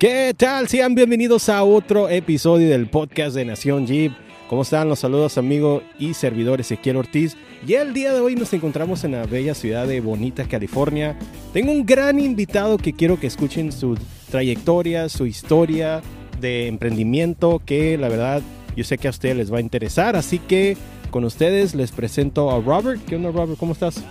[0.00, 0.66] ¿Qué tal?
[0.66, 4.14] Sean bienvenidos a otro episodio del podcast de Nación Jeep.
[4.48, 4.88] ¿Cómo están?
[4.88, 7.36] Los saludos amigo y servidor Ezequiel Ortiz.
[7.66, 11.18] Y el día de hoy nos encontramos en la bella ciudad de Bonita, California.
[11.52, 13.98] Tengo un gran invitado que quiero que escuchen su
[14.30, 16.00] trayectoria, su historia
[16.40, 18.40] de emprendimiento, que la verdad
[18.74, 20.16] yo sé que a ustedes les va a interesar.
[20.16, 20.78] Así que
[21.10, 23.04] con ustedes les presento a Robert.
[23.04, 23.58] ¿Qué onda Robert?
[23.58, 24.02] ¿Cómo estás?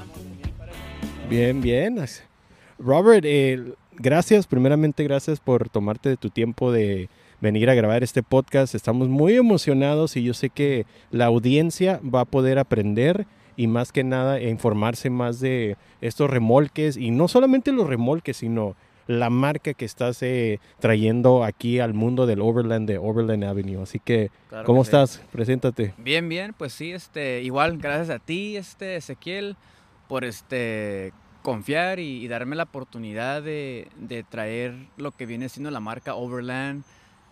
[1.27, 1.99] Bien, bien.
[2.77, 7.09] Robert, eh, gracias, primeramente gracias por tomarte de tu tiempo de
[7.41, 8.75] venir a grabar este podcast.
[8.75, 13.91] Estamos muy emocionados y yo sé que la audiencia va a poder aprender y más
[13.91, 18.75] que nada informarse más de estos remolques y no solamente los remolques, sino
[19.08, 23.81] la marca que estás eh, trayendo aquí al mundo del Overland de Overland Avenue.
[23.81, 24.89] Así que, Claro ¿cómo que sí.
[24.89, 25.23] estás?
[25.31, 25.94] Preséntate.
[25.97, 29.58] Bien, bien, pues sí, este, igual, gracias a ti, este, Ezequiel,
[30.08, 31.11] por este
[31.41, 36.84] confiar y, darme la oportunidad de, de traer lo que viene siendo la marca Overland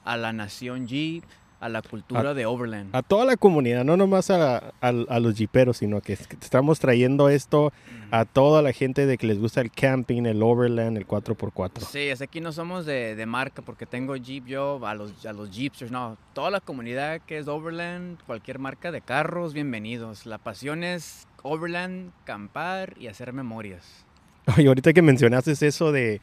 [0.06, 1.24] a la nación Jeep,
[1.60, 2.96] a la cultura A- de Overland.
[2.96, 6.36] A toda la comunidad, no nomás a, a- a los jiperos, sino que es- que
[6.40, 7.74] estamos trayendo esto
[8.12, 11.82] a toda la gente de que les gusta el camping, el Overland, el 4x4.
[11.90, 15.34] Sí, es aquí no somos de, de marca porque tengo Jeep yo, a los, a
[15.34, 20.26] los Jeepsters, no, toda la comunidad que es Overland, cualquier marca de carros, bienvenidos.
[20.26, 24.06] La pasión es Overland, campar y hacer memorias.
[24.58, 26.22] Oye, ahorita que mencionaste eso de...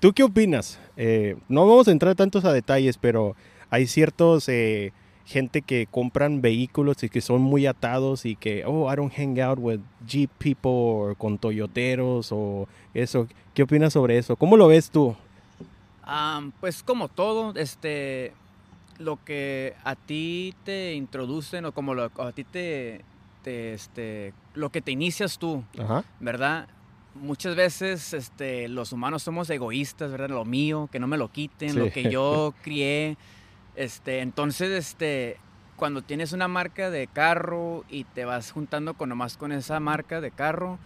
[0.00, 0.78] ¿Tú qué opinas?
[0.96, 3.34] Eh, no vamos a entrar tantos a detalles, pero
[3.70, 4.48] hay ciertos...
[4.48, 4.92] eh,
[5.28, 9.40] gente que compran vehículos y que son muy atados y que, oh, I don't hang
[9.40, 13.26] out with Jeep people o con Toyoteros o eso.
[13.52, 14.36] ¿Qué opinas sobre eso?
[14.36, 15.16] ¿Cómo lo ves tú?
[16.04, 18.34] Am, pues como todo, este,
[19.00, 23.00] lo que a ti te introducen o como lo, a ti te,
[23.42, 26.04] te, este, lo que te inicias tú, Ajá.
[26.20, 26.68] ¿verdad?
[27.16, 30.28] Muchas veces este, los humanos somos egoístas, ¿verdad?
[30.28, 31.76] Lo mío, que no me lo quiten, Sí.
[31.78, 33.16] lo que yo crié.
[33.76, 35.36] Este, entonces, este,
[35.76, 40.20] cuando tienes una marca de carro y te vas juntando con nomás con esa marca
[40.20, 40.78] de carro,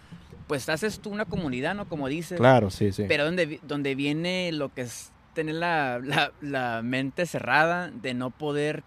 [0.47, 1.87] pues haces tú una comunidad, ¿no?
[1.87, 2.37] Como dices.
[2.37, 3.05] Claro, sí, sí.
[3.07, 8.29] Pero donde, donde viene lo que es tener la, la- la mente cerrada de no
[8.31, 8.83] poder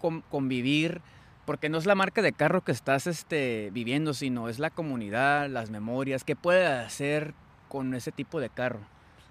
[0.00, 1.00] con- convivir,
[1.46, 5.48] porque no es la marca de carro que estás este, viviendo, sino es la comunidad,
[5.48, 7.32] las memorias, qué puedes hacer
[7.68, 8.80] con ese tipo de carro.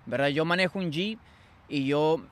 [0.08, 0.30] ¿Verdad?
[0.30, 1.20] Yo manejo un Jeep
[1.70, 2.26] y yo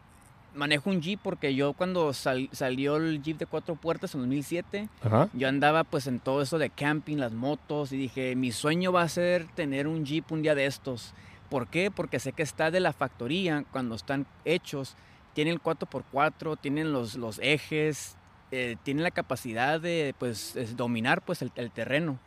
[0.55, 4.89] manejo un Jeep porque yo cuando sal- salió el Jeep de cuatro puertas en 2007,
[5.03, 5.29] Ajá.
[5.33, 9.01] yo andaba pues en todo eso de camping, las motos y dije, mi sueño va
[9.03, 11.13] a ser tener un Jeep un día de estos.
[11.49, 11.91] ¿Por qué?
[11.91, 14.95] Porque sé que está de la factoría, cuando están hechos,
[15.33, 18.15] tienen el 4x4, tienen los, los ejes,
[18.51, 22.19] eh, tienen la capacidad de pues es dominar pues el, el terreno.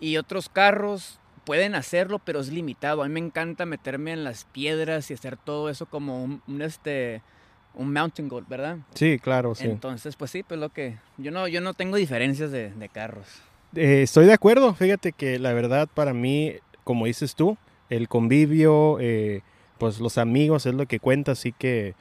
[0.00, 3.02] Y otros carros pueden hacerlo, pero es limitado.
[3.02, 6.60] A mí me encanta meterme en las piedras y hacer todo eso como un, un,
[6.60, 7.22] este,
[7.76, 8.78] un mountain goat, ¿verdad?
[8.94, 9.64] Sí, claro, sí.
[9.64, 10.96] Entonces, pues sí, pues lo que...
[11.18, 13.26] Yo no, yo no tengo diferencias de, de carros.
[13.74, 14.74] Eh, estoy de acuerdo.
[14.74, 16.54] Fíjate que la verdad para mí,
[16.84, 17.56] como dices tú,
[17.90, 19.42] el convivio, eh,
[19.78, 21.32] pues los amigos es lo que cuenta.
[21.32, 21.94] Así que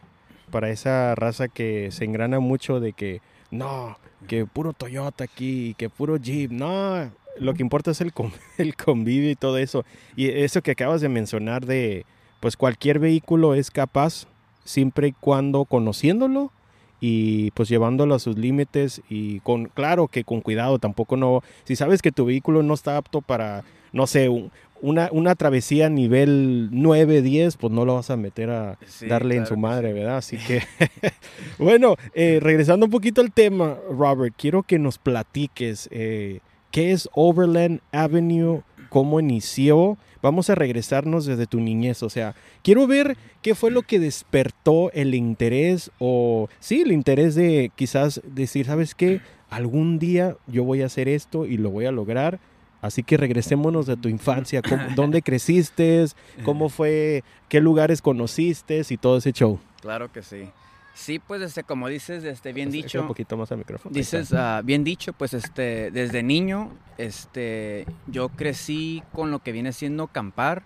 [0.51, 3.21] para esa raza que se engrana mucho de que
[3.51, 3.97] no,
[4.27, 7.11] que puro Toyota aquí, que puro Jeep, no.
[7.37, 8.13] Lo que importa es el,
[8.57, 9.83] el convivio y todo eso.
[10.15, 12.05] Y eso que acabas de mencionar de,
[12.39, 14.27] pues cualquier vehículo es capaz,
[14.65, 16.51] siempre y cuando conociéndolo
[16.99, 21.75] y pues llevándolo a sus límites y con claro que con cuidado tampoco no si
[21.75, 26.67] sabes que tu vehículo no está apto para no sé un- una, una travesía nivel
[26.71, 30.17] 9, 10, pues no lo vas a meter a Sí, darle en su madre, ¿verdad?
[30.17, 30.61] Así que,
[31.57, 36.39] bueno, eh, regresando un poquito al tema, Robert, quiero que nos platiques eh,
[36.71, 39.97] qué es Overland Avenue, cómo inició.
[40.21, 44.91] Vamos a regresarnos desde tu niñez, o sea, quiero ver qué fue lo que despertó
[44.93, 49.21] el interés o, sí, el interés de quizás decir, ¿sabes qué?
[49.51, 52.39] Algún día yo voy a hacer esto y lo voy a lograr.
[52.81, 56.05] Así que regresémonos de tu infancia, cómo- dónde creciste,
[56.43, 59.59] cómo fue, qué lugares conociste y todo ese show.
[59.81, 60.49] Claro que sí.
[60.95, 63.01] Sí, pues este, como dices, este, bien Acércate dicho.
[63.01, 63.93] Un poquito más al micrófono.
[63.93, 69.73] Dices, ah, bien dicho, pues este, desde niño, este, yo crecí con lo que viene
[69.73, 70.63] siendo campar,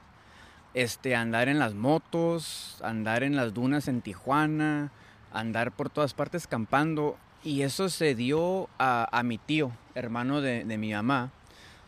[0.75, 4.91] este, andar en las motos, andar en las dunas en Tijuana,
[5.33, 10.63] andar por todas partes campando, y eso se dio a, a mi tío, hermano de,
[10.63, 11.31] de mi mamá,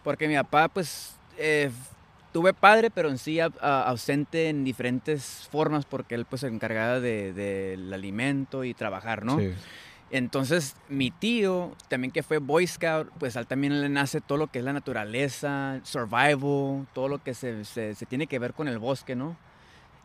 [0.03, 1.69] porque mi papá, pues, eh,
[2.31, 6.47] tuve padre, pero en sí a- a- ausente en diferentes formas, porque él, pues, se
[6.47, 9.39] encargaba de- del alimento y trabajar, ¿no?
[9.39, 9.51] Sí.
[10.13, 14.37] Entonces, mi tío, también que fue Boy Scout, pues a él también le nace todo
[14.37, 18.53] lo que es la naturaleza, survival, todo lo que se, se- se tiene que ver
[18.53, 19.37] con el bosque, ¿no?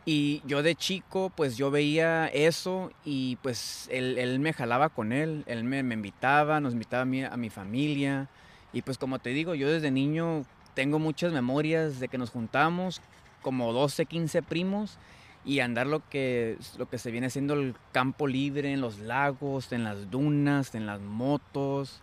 [0.05, 5.13] Y yo de chico, pues yo veía eso y pues él, él me jalaba con
[5.13, 8.29] él, él me, me invitaba, nos invitaba a mi, a mi familia.
[8.73, 10.45] Y pues como te digo, yo desde niño
[10.77, 13.01] tengo muchas memorias de que nos juntamos
[13.41, 14.99] como 12, 15 primos
[15.45, 19.73] y andar lo que, lo que se viene siendo el campo libre, en los lagos,
[19.73, 22.03] en las dunas, en las motos.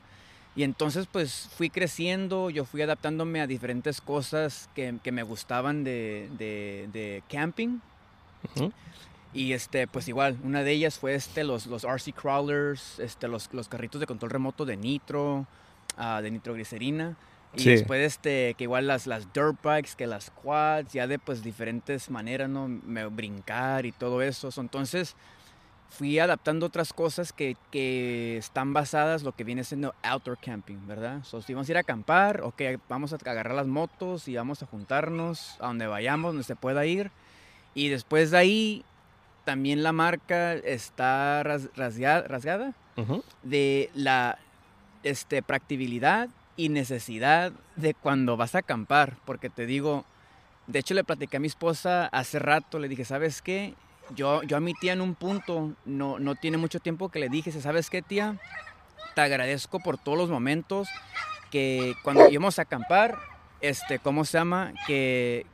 [0.55, 5.83] Y entonces pues fui creciendo, yo fui adaptándome a diferentes cosas que, que me gustaban
[5.83, 7.79] de, de, de camping.
[8.55, 8.71] Ujú.
[9.33, 13.53] Y este, pues igual, una de ellas fue este, los, los RC crawlers, este, los,
[13.53, 15.45] los carritos de control remoto de nitro,
[15.97, 17.15] ah, de nitroglicerina.
[17.55, 17.69] Y Sí.
[17.69, 22.09] después este, que igual las, las dirt bikes, que las quads, ya de pues diferentes
[22.09, 22.67] maneras, ¿no?
[22.67, 24.50] Me, brincar y todo eso.
[24.51, 25.15] So, Entonces
[25.89, 31.23] fui adaptando otras cosas que, que están basadas lo que viene siendo outdoor camping, ¿verdad?
[31.23, 34.63] So, si vamos a ir a acampar, ok, vamos a agarrar las motos y vamos
[34.63, 37.11] a juntarnos a donde vayamos, donde se pueda ir.
[37.75, 38.85] Y después de ahí,
[39.45, 42.73] también la marca está ras- rasgada, rasgada
[43.44, 44.39] de la
[45.03, 49.17] este, practicabilidad y necesidad de cuando vas a acampar.
[49.25, 50.05] Porque te digo,
[50.67, 53.75] de hecho le platicé a mi esposa hace rato, le dije, ¿sabes qué?
[54.15, 57.29] Yo, yo a mi tía en un punto, no, no tiene mucho tiempo que le
[57.29, 58.38] dije, ¿sabes qué tía?
[59.15, 60.89] Te agradezco por todos los momentos
[61.51, 63.17] que cuando íbamos a acampar,
[63.61, 64.73] este, ¿cómo se llama?
[64.88, 65.45] Que,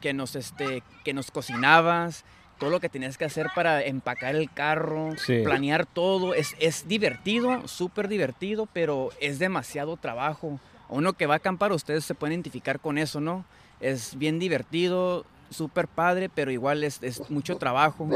[0.00, 2.24] que, nos, este, que nos cocinabas,
[2.58, 5.40] todo lo que tenías que hacer para empacar el carro, Sí.
[5.42, 6.34] planear todo.
[6.34, 10.58] Es, es divertido, súper divertido, pero es demasiado trabajo.
[10.88, 13.44] Uno que va a acampar, ustedes se pueden identificar con eso, ¿no?
[13.80, 18.08] Es bien divertido, súper padre, pero igual es, es mucho trabajo.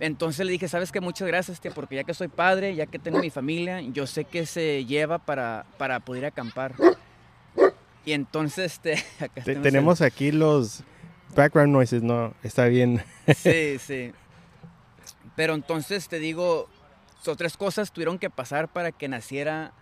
[0.00, 1.00] Entonces le dije, ¿sabes qué?
[1.00, 4.24] Muchas gracias, tía, porque ya que soy padre, ya que tengo mi familia, yo sé
[4.24, 6.74] que se lleva para, para poder acampar.
[8.04, 8.94] Y entonces, este,
[9.24, 10.82] acá Te- el- tenemos aquí los
[11.36, 13.02] background noises, no, está bien.
[13.36, 14.12] Sí, sí.
[15.34, 16.68] Pero entonces te digo,
[17.22, 19.72] son tres cosas tuvieron que pasar para que naciera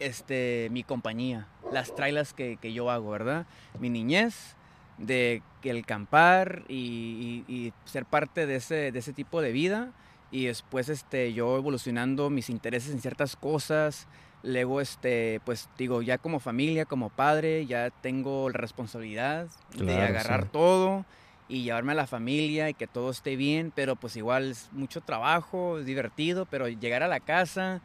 [0.00, 3.46] este, mi compañía, las trailas que, que yo hago, ¿verdad?
[3.78, 4.56] Mi niñez,
[4.98, 9.92] de el campar y, y- y ser parte de ese, de ese tipo de vida.
[10.30, 14.06] Y después este, yo evolucionando mis intereses en ciertas cosas.
[14.42, 19.46] Luego, este, pues digo, ya como familia, como padre, ya tengo la responsabilidad
[19.76, 20.48] de Claro, agarrar sí.
[20.52, 21.04] todo
[21.48, 25.00] y llevarme a la familia y que todo esté bien, pero pues igual es mucho
[25.00, 27.80] trabajo, es divertido, pero llegar a la casa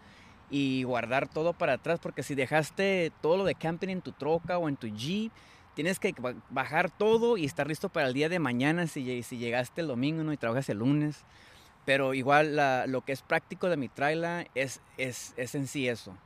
[0.50, 4.58] y guardar todo para atrás, porque si dejaste todo lo de camping en tu troca
[4.58, 5.32] o en tu jeep,
[5.76, 9.38] tienes que ba- bajar todo y estar listo para el día de mañana si, si
[9.38, 10.34] llegaste el domingo ¿no?
[10.34, 11.18] y trabajas el lunes.
[11.86, 15.88] Pero igual la- lo que es práctico de mi trailer es, es, es en sí
[15.88, 16.18] eso,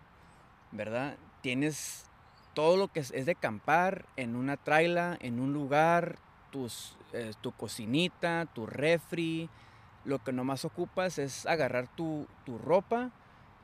[0.71, 1.17] ¿verdad?
[1.41, 2.05] Tienes
[2.53, 6.17] todo lo que es, es de campar en una traila, en un lugar,
[6.51, 9.49] tus, eh, tu cocinita, tu refri.
[10.05, 13.11] Lo que nomás ocupas es agarrar tu, tu ropa,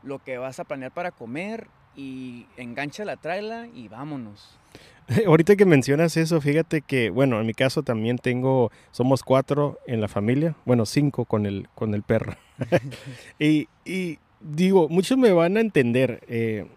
[0.04, 4.58] lo que vas a planear para comer y engancha la traila y vámonos.
[5.26, 10.00] Ahorita que mencionas eso, fíjate que, bueno, en mi caso también tengo, somos cuatro en
[10.02, 12.36] la familia, bueno, cinco con el, con el perro.
[13.40, 16.68] y, y digo, muchos me van a entender, eh,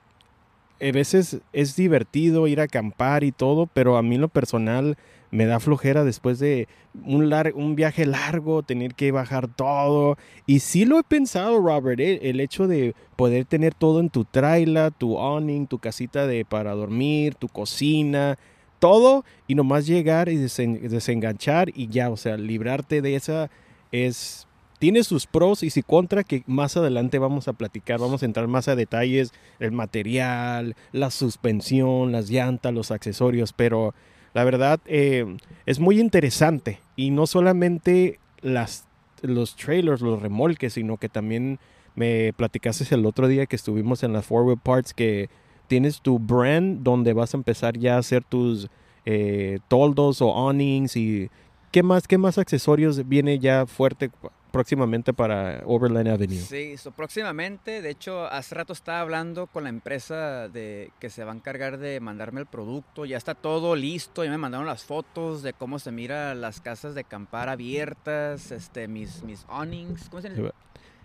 [0.81, 4.97] a veces es divertido ir a acampar y todo, pero a mí lo personal
[5.31, 6.67] me da flojera después de
[7.05, 10.17] un, lar- un viaje largo, tener que bajar todo.
[10.47, 14.25] Y sí lo he pensado, Robert, eh, el hecho de poder tener todo en tu
[14.25, 18.39] traila, tu awning, tu casita de para dormir, tu cocina,
[18.81, 23.51] todo, y nomás llegar y desen- desenganchar y ya, o sea, librarte de esa
[23.93, 24.47] es...
[24.81, 28.49] Tiene sus pros y sus contra que más adelante vamos a platicar, vamos a entrar
[28.49, 33.95] más a detalles, el material, la suspensión, las llantas, los accesorios, pero
[34.33, 36.81] la verdad eh, es muy interesante.
[36.97, 38.87] Y no solamente las,
[39.21, 41.59] los trailers, los remolques, sino que también
[41.95, 45.29] me platicaste el otro día que estuvimos en las Forward Parts que
[45.67, 48.71] tienes tu brand donde vas a empezar ya a hacer tus
[49.05, 51.29] eh, toldos o awnings y
[51.71, 54.11] qué más, qué más accesorios viene ya fuerte
[54.51, 56.37] próximamente para Overland Avenue.
[56.37, 61.25] Sí, so, próximamente, de hecho, hace rato estaba hablando con la empresa de que se
[61.25, 63.05] va a encargar de mandarme el producto.
[63.05, 66.95] Ya está todo listo, ya me mandaron las fotos de cómo se mira las casas
[66.95, 70.53] de acampar abiertas, este, mis, mis awnings, ¿cómo se llama?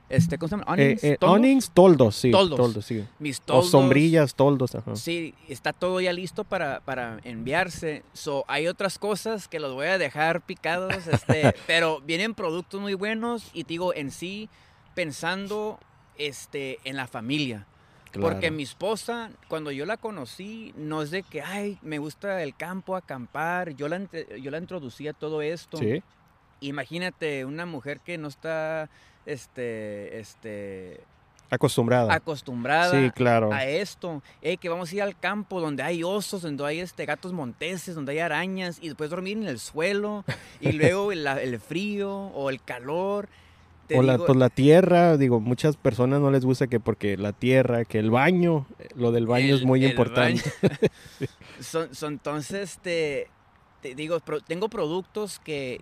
[0.08, 0.66] Este, ¿cómo se llama?
[0.78, 1.36] Eh, Awnings, eh, ¿toldos?
[1.36, 2.32] awnings, toldos, sí.
[2.32, 2.86] Toldos.
[2.86, 3.04] sí.
[3.20, 3.72] mis O toldos.
[3.72, 4.96] sombrillas, toldos, ajá.
[4.96, 8.04] Sí, está todo ya listo para, para enviarse.
[8.14, 12.94] So, hay otras cosas que los voy a dejar picados, este, pero vienen productos muy
[12.94, 14.48] buenos y te digo, en sí,
[14.94, 15.80] pensando
[16.18, 17.66] este, en la familia.
[18.14, 18.56] Porque Claro.
[18.56, 22.96] mi esposa, cuando yo la conocí, no es de que, ay, me gusta el campo,
[22.96, 23.76] acampar.
[23.76, 24.00] Yo la,
[24.42, 25.78] yo la introducí a todo esto.
[25.78, 26.02] Sí.
[26.62, 28.90] Imagínate una mujer que no está,
[29.26, 31.02] este, este,
[31.50, 32.14] Acostumbrada.
[32.14, 33.52] acostumbrada Sí, claro.
[33.54, 34.24] a esto.
[34.42, 37.94] Ey, que vamos a ir al campo donde hay osos, donde hay este, gatos monteses,
[37.96, 40.24] donde hay arañas, y después dormir en el suelo,
[40.62, 43.30] y luego el, el frío o el calor.
[43.88, 47.34] Te o la, pues la tierra, digo, muchas personas no les gusta que porque la
[47.34, 50.42] tierra, que el baño, eh, lo del baño es muy importante.
[51.60, 53.28] son, son- entonces, este,
[53.94, 55.82] digo, tengo productos que,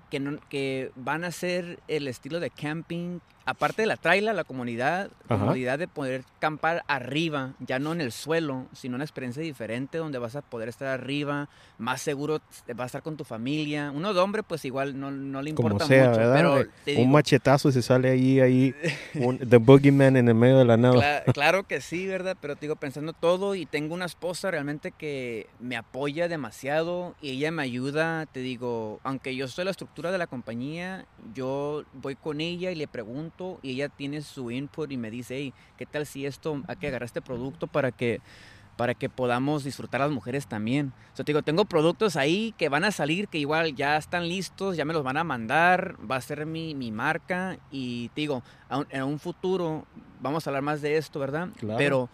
[0.50, 5.40] que van a ser el estilo de camping, aparte de la traila, la comunidad, Ajá.
[5.40, 10.18] comodidad de poder campar arriba, ya no en el suelo, sino una experiencia diferente donde
[10.20, 13.92] vas a poder estar arriba, más seguro, vas a estar con tu familia.
[13.94, 16.36] Uno de hombre, pues igual no, no le Como importa sea, mucho, ¿verdad?
[16.36, 18.76] pero Un digo, machetazo se sale ahí, ahí,
[19.16, 21.24] un, The Boogeyman en el medio de la nada.
[21.24, 22.38] Cla- claro que sí, ¿verdad?
[22.40, 27.32] Pero te digo, pensando todo y tengo una esposa realmente que me apoya demasiado y
[27.32, 32.16] ella me ayuda, te digo, aunque yo soy la estructura de la compañía, yo voy
[32.16, 35.86] con ella y le pregunto y ella tiene su input y me dice, hey, ¿qué
[35.86, 38.22] tal si esto, hay que agarrar este producto para que
[38.76, 40.94] para que podamos disfrutar las mujeres también.
[41.14, 44.28] O sea, te digo, tengo productos ahí que van a salir, que igual ya están
[44.28, 48.22] listos, ya me los van a mandar, va a ser mi, mi marca y te
[48.22, 49.86] digo, un- en un futuro
[50.22, 51.50] vamos a hablar más de esto, ¿verdad?
[51.60, 51.78] Claro.
[51.78, 52.10] Pero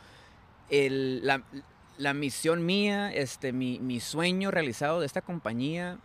[0.70, 1.42] el- la,
[1.98, 5.98] la misión mía, este, mi, mi sueño realizado de esta compañía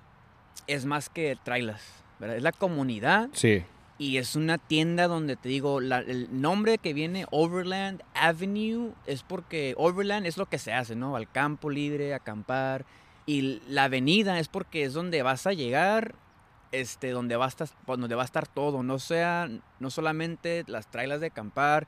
[0.68, 1.83] es más que trailas,
[2.21, 2.37] ¿verdad?
[2.37, 3.64] Es la comunidad Sí.
[3.97, 9.75] Y es una tienda donde te digo, el nombre que viene Overland Avenue es porque
[9.77, 11.15] Overland es lo que se hace, ¿no?
[11.15, 12.87] Al campo libre, acampar.
[13.25, 16.17] Y la avenida es porque es donde vas a llegar,
[16.73, 18.83] este, donde va a estar, donde va a estar todo.
[18.83, 19.49] No sea,
[19.79, 21.87] no solamente las trailas de acampar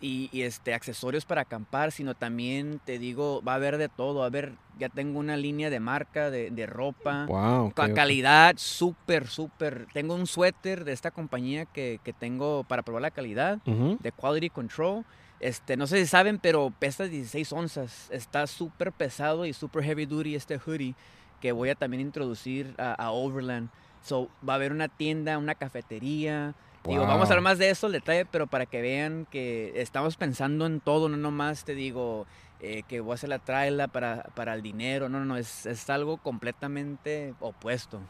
[0.00, 4.22] y, y, este, accesorios para acampar, sino también, te digo, va a haber de todo.
[4.22, 7.26] A haber, ya tengo una línea de marca de, de ropa.
[7.26, 7.72] Wow.
[7.72, 9.86] Ca- calidad súper, súper.
[9.92, 14.50] Tengo un suéter de esta compañía que, que tengo para probar la calidad, de Quality
[14.50, 15.04] Control.
[15.40, 18.08] Este, no sé si saben, pero pesa 16 onzas.
[18.10, 20.94] Está súper pesado y súper heavy duty este hoodie
[21.40, 23.68] que voy a también introducir a, a Overland.
[24.02, 26.54] So, va a haber una tienda, una cafetería.
[26.86, 30.16] Digo, vamos a hablar más de eso, el detalle, pero para que vean que estamos
[30.16, 32.26] pensando en todo, no nomás te digo
[32.60, 35.64] eh, que voy a hacer la traila para, para el dinero, no, no, no, es,
[35.66, 38.00] es algo completamente opuesto.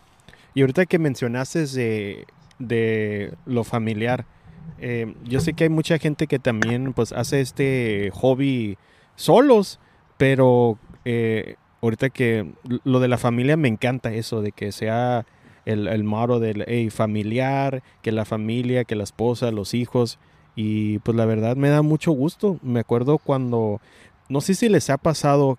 [0.54, 2.26] Y ahorita que mencionaste de,
[2.58, 4.26] de lo familiar,
[4.78, 8.76] eh, yo sé que hay mucha gente que también pues hace este hobby
[9.16, 9.78] solos,
[10.16, 12.52] pero eh, ahorita que
[12.84, 15.26] lo de la familia me encanta eso, de que sea
[15.66, 20.18] el, el motto del hey, familiar, que la familia, que la esposa, los hijos.
[20.56, 22.58] Y pues la verdad me da mucho gusto.
[22.62, 23.80] Me acuerdo cuando,
[24.28, 25.58] no sé si les ha pasado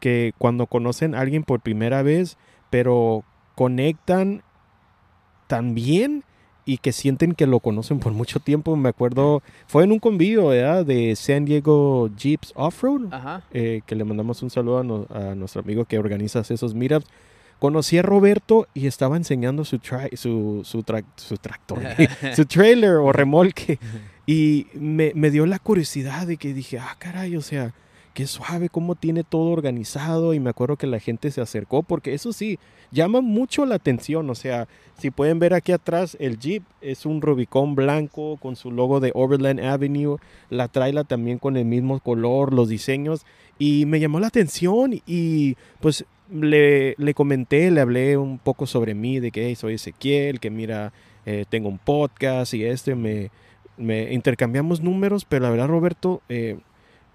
[0.00, 2.36] que cuando conocen a alguien por primera vez,
[2.70, 4.42] pero conectan
[5.46, 6.24] tan bien
[6.66, 8.74] y que sienten que lo conocen por mucho tiempo.
[8.76, 10.84] Me acuerdo, fue en un convivio ¿verdad?
[10.84, 13.12] de San Diego Jeeps Off-Road,
[13.52, 17.06] eh, que le mandamos un saludo a, no- a nuestro amigo que organiza esos meetups.
[17.64, 21.80] Conocí a Roberto y estaba enseñando su, tra- su, su, tra- su tractor,
[22.36, 23.78] su trailer o remolque.
[24.26, 27.72] Y me, me dio la curiosidad de que dije, ah, caray, o sea,
[28.12, 30.34] qué suave, cómo tiene todo organizado.
[30.34, 32.58] Y me acuerdo que la gente se acercó, porque eso sí,
[32.90, 34.28] llama mucho la atención.
[34.28, 34.68] O sea,
[34.98, 39.10] si pueden ver aquí atrás, el Jeep es un Rubicon blanco con su logo de
[39.14, 40.18] Overland Avenue.
[40.50, 43.24] La traila también con el mismo color, los diseños.
[43.58, 48.94] Y me llamó la atención y pues le, le comenté, le hablé un poco sobre
[48.94, 50.92] mí, de que "Hey, soy Ezequiel, que mira,
[51.26, 53.30] eh, tengo un podcast y este, me,
[53.76, 56.58] me intercambiamos números, pero la verdad, Roberto, eh,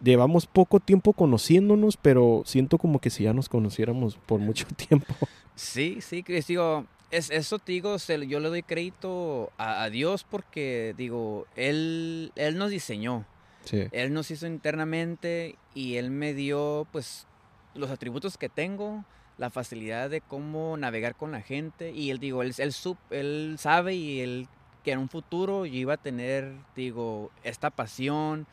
[0.01, 5.13] llevamos poco tiempo conociéndonos, pero siento como que si ya nos conociéramos por mucho tiempo.
[5.56, 10.24] Sí, sí, Chris, digo, es, eso digo, se- yo le doy crédito a, a Dios
[10.30, 13.25] porque, digo, él, él nos diseñó,
[13.66, 13.84] Sí.
[13.92, 17.28] Él nos hizo internamente y Él me dio, pues,
[17.76, 19.04] los atributos que tengo,
[19.38, 23.56] la facilidad de cómo navegar con la gente y Él, digo, Él, él, sup- él
[23.58, 24.48] sabe y Él
[24.84, 28.48] que en un futuro yo iba a tener, digo, esta pasión,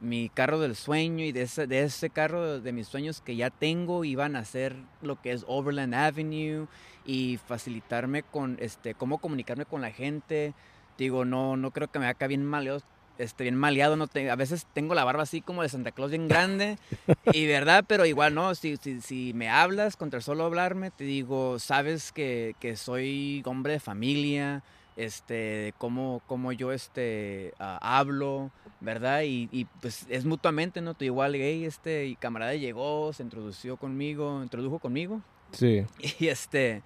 [0.00, 3.50] mi carro del sueño y de ese, de ese carro de mis sueños que ya
[3.50, 6.66] tengo iban a ser lo que es Overland Avenue
[7.06, 10.54] y facilitarme con, este, cómo comunicarme con la gente.
[10.98, 12.80] Digo, no, no creo que me haga bien maleado,
[13.22, 16.10] este, bien maleado, no te- a veces tengo la barba así como de Santa Claus
[16.10, 16.78] bien grande,
[17.32, 21.58] y verdad, pero igual no, si, si, si me hablas, contra solo hablarme, te digo,
[21.58, 24.62] sabes que, que soy hombre de familia,
[24.96, 28.50] este, de cómo, cómo yo este, ah, hablo,
[28.80, 29.22] ¿verdad?
[29.22, 30.94] Y, y, pues es mutuamente, ¿no?
[30.94, 35.84] Tú igual, gay, este, y camarada llegó, se introdució conmigo, introdujo conmigo, Sí.
[36.18, 36.82] y este,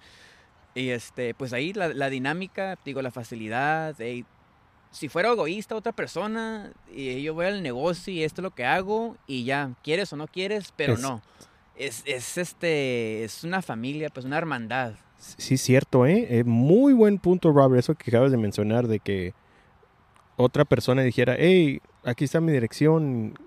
[0.75, 4.25] Y este, pues ahí la, la dinámica, digo, la facilidad, ey,
[4.91, 8.65] si fuera egoísta otra persona, y yo voy al negocio y esto es lo que
[8.65, 11.21] hago, y ya, quieres o no quieres, pero Es- no.
[11.75, 14.93] Es, es este, es una familia, pues una hermandad.
[15.19, 16.25] Sí, cierto, ¿eh?
[16.39, 19.33] Eh, Muy buen punto, Robert, eso que acabas de mencionar, de que
[20.37, 23.37] otra persona dijera, hey, aquí está mi dirección,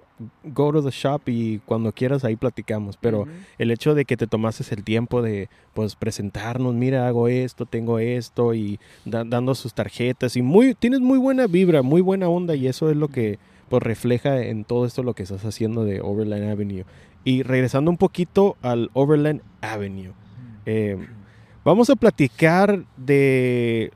[0.44, 2.96] go to the shop y cuando quieras ahí platicamos.
[2.96, 3.26] Pero
[3.58, 7.98] el hecho de que te tomases el tiempo de, pues, presentarnos, mira, hago esto, tengo
[7.98, 12.54] esto, y da- dando sus tarjetas, y muy, tienes muy buena vibra, muy buena onda,
[12.54, 16.00] y eso es lo que, pues, refleja en todo esto lo que estás haciendo de
[16.00, 16.84] Overland Avenue.
[17.24, 20.12] Y regresando un poquito al Overland Avenue.
[20.66, 20.96] Eh,
[21.64, 23.92] vamos a platicar de...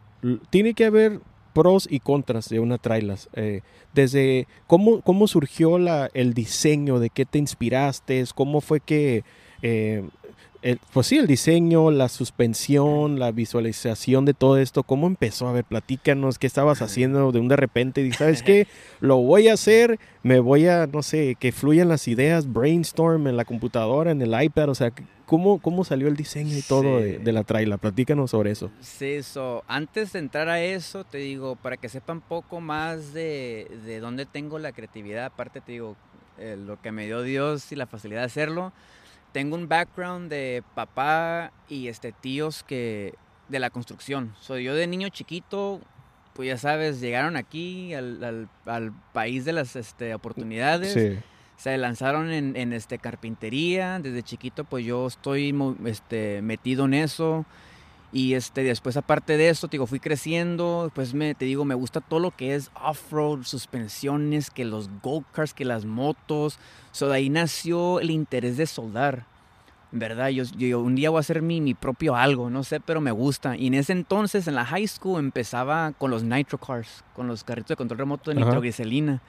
[0.50, 1.20] Tiene que haber
[1.54, 3.30] pros y contras de una trailas.
[3.32, 3.62] eh,
[3.94, 9.24] desde cómo, cómo surgió la, el diseño, de qué te inspiraste, cómo fue que...
[9.62, 10.02] eh,
[10.64, 15.46] el- pues sí, el diseño, la suspensión, la visualización de todo esto, ¿cómo empezó?
[15.46, 18.00] A ver, platícanos, ¿qué estabas haciendo de un de repente?
[18.00, 18.66] Y ¿sabes qué?
[19.00, 23.36] Lo voy a hacer, me voy a, no sé, que fluyan las ideas, brainstorm en
[23.36, 24.90] la computadora, en el iPad, o sea,
[25.26, 27.76] ¿cómo, cómo salió el diseño y todo de, la traila?
[27.76, 28.70] Platícanos sobre eso.
[28.80, 33.66] Sí, so, antes de entrar a eso, te digo, para que sepan poco más de,
[33.84, 35.94] de dónde tengo la creatividad, aparte te digo,
[36.38, 38.72] eh, lo que me dio Dios y la facilidad de hacerlo,
[39.34, 43.12] tengo un background de papá y este, tíos que
[43.48, 44.32] de la construcción.
[44.40, 45.80] Soy yo de niño chiquito,
[46.32, 51.18] pues ya sabes, llegaron aquí al, al- al país de las este, oportunidades Sí.
[51.56, 57.44] se lanzaron en, en, este carpintería desde chiquito pues yo estoy este metido en eso
[58.14, 61.74] y este después aparte de eso te digo fui creciendo pues me te digo me
[61.74, 66.60] gusta todo lo que es off-road suspensiones que los go-karts que las motos
[66.92, 69.26] so de ahí nació el interés de soldar
[69.90, 73.00] verdad yo, yo un día voy a hacer mi, mi propio algo no sé pero
[73.00, 77.02] me gusta y en ese entonces en la high school empezaba con los nitro cars
[77.16, 79.20] con los carritos de control remoto de nitroglicerina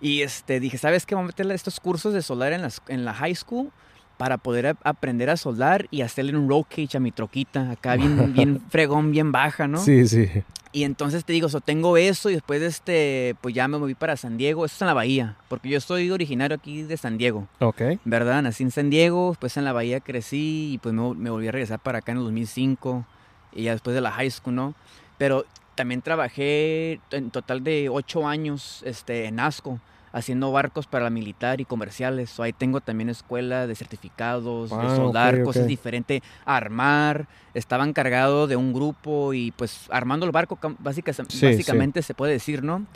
[0.00, 1.16] y este, dije, ¿sabes qué?
[1.16, 3.72] Vamos a meterle estos cursos de soldar en, las, en la high school
[4.18, 8.32] para poder aprender a soldar y hacerle un roll cage a mi troquita, acá bien,
[8.34, 9.78] bien fregón, bien baja, ¿no?
[9.78, 10.28] Sí, sí.
[10.70, 14.18] Y entonces te digo, so, tengo eso y después este, pues ya me moví para
[14.18, 17.48] San Diego, eso es en la bahía, porque yo soy originario aquí de San Diego,
[17.60, 17.80] Ok.
[18.04, 18.42] ¿verdad?
[18.42, 21.52] Nací en San Diego, después en la bahía crecí y pues me, me volví a
[21.52, 23.06] regresar para acá en el 2005
[23.54, 24.74] y ya después de la high school, ¿no?
[25.16, 29.80] Pero también trabajé en total de ocho años este, en ASCO,
[30.12, 32.30] haciendo barcos para la militar y comerciales.
[32.30, 37.26] So, ahí tengo también escuela de certificados, de soldar ok, cosas diferentes, armar.
[37.54, 42.14] Estaba encargado de un grupo y pues armando el barco, cam- básica- Sí, básicamente se
[42.14, 42.86] puede decir, ¿no?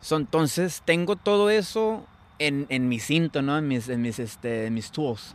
[0.00, 2.06] So, entonces tengo todo eso
[2.38, 3.58] en, en mi cinto, ¿no?
[3.58, 5.34] En mis, en mis, este, en mis tools.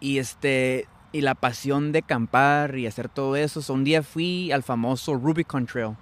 [0.00, 3.62] Y este y la pasión de acampar y hacer todo eso.
[3.62, 5.96] So, un día fui al famoso Rubicon Trail.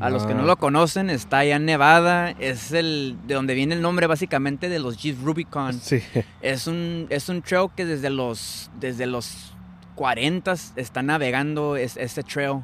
[0.00, 0.46] A los que no Ah.
[0.46, 2.30] lo conocen, está allá en Nevada.
[2.38, 5.74] Es el de donde viene el nombre básicamente de los Jeep Rubicon.
[5.74, 6.02] Sí.
[6.42, 9.52] Es un, es un trail que desde los, desde los
[9.94, 12.60] 40 está navegando es, ese trail.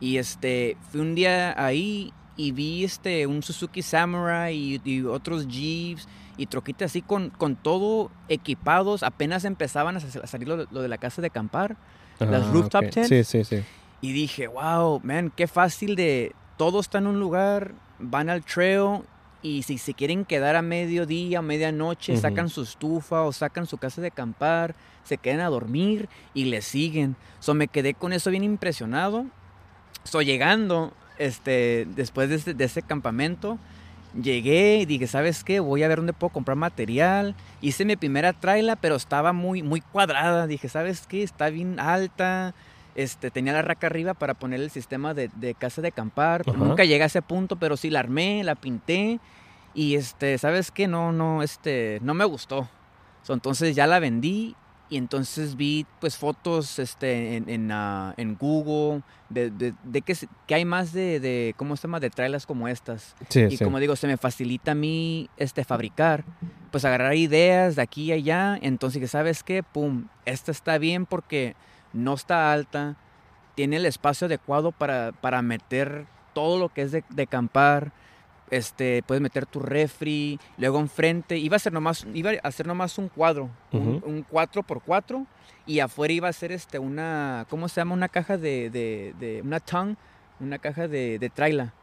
[0.00, 5.46] Y este, fui un día ahí y vi este, un Suzuki Samurai y, y otros
[5.46, 9.02] Jeeps y troquitas así con, con todo equipados.
[9.02, 11.76] Apenas empezaban a sa- a salir lo, lo de la casa de acampar.
[12.18, 12.90] Las Ah, rooftop ok.
[12.90, 13.08] tents.
[13.08, 13.62] Sí, sí, sí.
[14.00, 16.32] Y dije, wow, man, qué fácil de...
[16.60, 19.00] Todo está en un lugar, van al trail
[19.40, 22.20] y si se quieren quedar a mediodía, a medianoche, Ujú.
[22.20, 26.60] sacan su estufa o sacan su casa de acampar, se quedan a dormir y le
[26.60, 27.16] siguen.
[27.38, 29.24] So me quedé con eso bien impresionado.
[30.04, 33.56] So llegando, este, después de ese, de ese campamento,
[34.22, 35.60] llegué y dije, ¿sabes qué?
[35.60, 37.34] Voy a ver dónde puedo comprar material.
[37.62, 40.46] Hice mi primera traila, pero estaba muy, muy cuadrada.
[40.46, 41.22] Dije, ¿sabes qué?
[41.22, 42.52] Está bien alta.
[42.94, 46.42] Este, tenía la raca arriba para poner el sistema de, de casa de acampar.
[46.46, 46.56] Ajá.
[46.56, 49.20] Nunca llegué a ese punto, pero sí la armé, la pinté.
[49.74, 50.88] Y este, ¿sabes qué?
[50.88, 52.68] No, no, este, no me gustó.
[53.22, 54.56] So, entonces ya la vendí
[54.88, 60.16] y entonces vi pues fotos este, en, en, ah, en Google de, de, de que,
[60.48, 62.00] que hay más de, de, ¿cómo se llama?
[62.00, 63.14] De trailas como estas.
[63.28, 63.64] Sí, Y sí.
[63.64, 66.24] como digo, se me facilita a mí este, fabricar,
[66.72, 68.58] pues agarrar ideas de aquí y allá.
[68.60, 69.62] Entonces, ¿sabes qué?
[69.62, 71.54] Pum, esta está bien porque
[71.92, 72.96] no está alta,
[73.54, 77.92] tiene el espacio adecuado para, para meter todo lo que es de, de acampar.
[78.50, 82.98] Este, puedes meter tu refri, luego enfrente, iba a ser nomás, iba a hacer nomás
[82.98, 84.06] un cuadro, un, Ujú.
[84.10, 85.24] un 4x4,
[85.66, 87.94] y afuera iba a ser este, una, ¿cómo se llama?
[87.94, 89.94] Una caja de, de, de una tongue,
[90.40, 91.74] una caja de, de traila.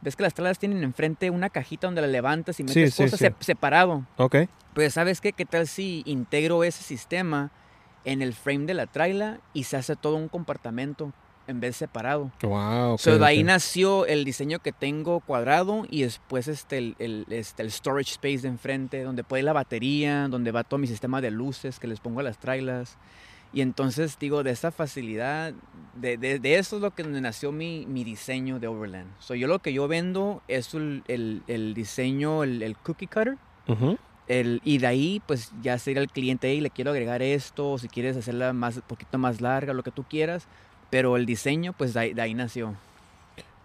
[0.00, 3.04] ¿Ves que las trailas tienen enfrente una cajita donde la levantas y Sí, metes sí,
[3.04, 3.26] cosas sí.
[3.26, 4.04] sep- separado?
[4.16, 4.36] Ok.
[4.74, 5.32] Pues, ¿sabes qué?
[5.32, 7.50] ¿Qué tal si integro ese sistema
[8.06, 11.12] en el frame de la traila y se hace todo un compartimento
[11.48, 12.32] en vez separado.
[12.42, 12.94] Wow.
[12.94, 17.26] ok, So, de ahí nació el diseño que tengo cuadrado y después este, el, el-
[17.30, 21.20] este, el storage space de enfrente, donde puede la batería, donde va todo mi sistema
[21.20, 22.96] de luces que les pongo a las trailers.
[23.52, 25.52] Y entonces, digo, de esa facilidad,
[25.94, 29.08] de, de- de eso es lo que nació mi, mi diseño de Overland.
[29.20, 33.36] So, yo lo que yo vendo es el, el- diseño, el, cookie cutter.
[33.68, 33.98] Ujú.
[34.28, 37.78] El, y de ahí, pues ya sería el cliente, y le quiero agregar esto, o
[37.78, 40.46] si quieres hacerla más, un poquito más larga, lo que tú quieras.
[40.90, 42.74] Pero el diseño, pues de ahí, de ahí nació.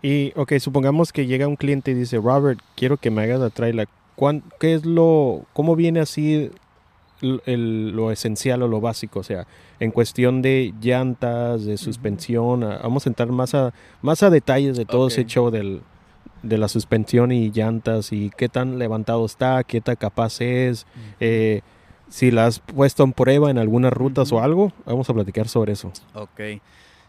[0.04, 3.50] Y, ok, supongamos que llega un cliente y dice, Robert, quiero que me hagas la
[3.52, 3.88] trailer.
[4.16, 6.50] ¿Cuán- ¿Qué es lo, cómo viene así
[7.46, 9.20] el- lo esencial o lo básico?
[9.20, 9.46] O sea,
[9.80, 14.78] en cuestión de llantas, de suspensión, a- vamos a entrar más a, más a detalles
[14.78, 15.28] de todo ese Ok.
[15.28, 15.82] show del,
[16.44, 20.86] de la suspensión y llantas y qué tan levantado está, qué tan capaz es,
[21.20, 21.62] eh,
[22.10, 25.74] si la has puesto en prueba en algunas rutas o algo, vamos a platicar sobre
[25.74, 25.92] eso.
[26.14, 26.42] Ok.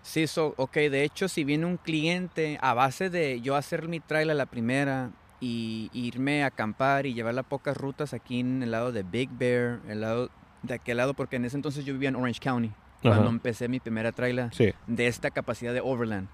[0.03, 4.01] Sí, so, ok, de hecho, si viene un cliente a base de yo hacer mi
[4.01, 8.71] trailer la primera y irme a acampar y llevar las pocas rutas aquí en el
[8.73, 10.29] lado de Big Bear, el lado
[10.63, 13.31] de aquel lado, porque en ese entonces yo vivía en Orange County, cuando Ajá.
[13.31, 14.71] empecé mi primera trailer Sí.
[14.87, 16.29] de esta capacidad de overland.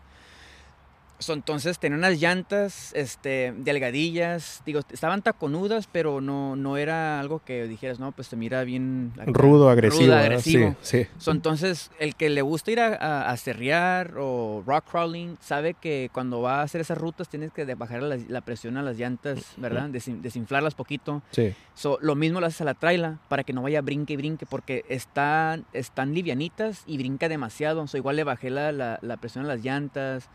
[1.20, 7.40] So, entonces tenía unas llantas este, delgadillas, digo, estaban taconudas, pero no, no era algo
[7.44, 9.12] que dijeras, no, pues se mira bien...
[9.18, 10.14] acá, Rudo, agresivo.
[10.14, 10.76] agresivo.
[10.80, 11.06] Sí, sí.
[11.18, 15.74] So, entonces, el que le gusta ir a, a, a cerrear o rock crawling, sabe
[15.74, 18.96] que cuando va a hacer esas rutas tienes que bajar la, la presión a las
[18.96, 19.88] llantas, ¿verdad?
[19.90, 21.22] Desin- desinflarlas poquito.
[21.32, 21.54] sí.
[21.74, 24.46] So, lo mismo lo haces a la traila para que no vaya brinque y brinque
[24.46, 27.86] porque están, están livianitas y brinca demasiado.
[27.86, 30.28] So, igual le bajé la, la, la presión a las llantas.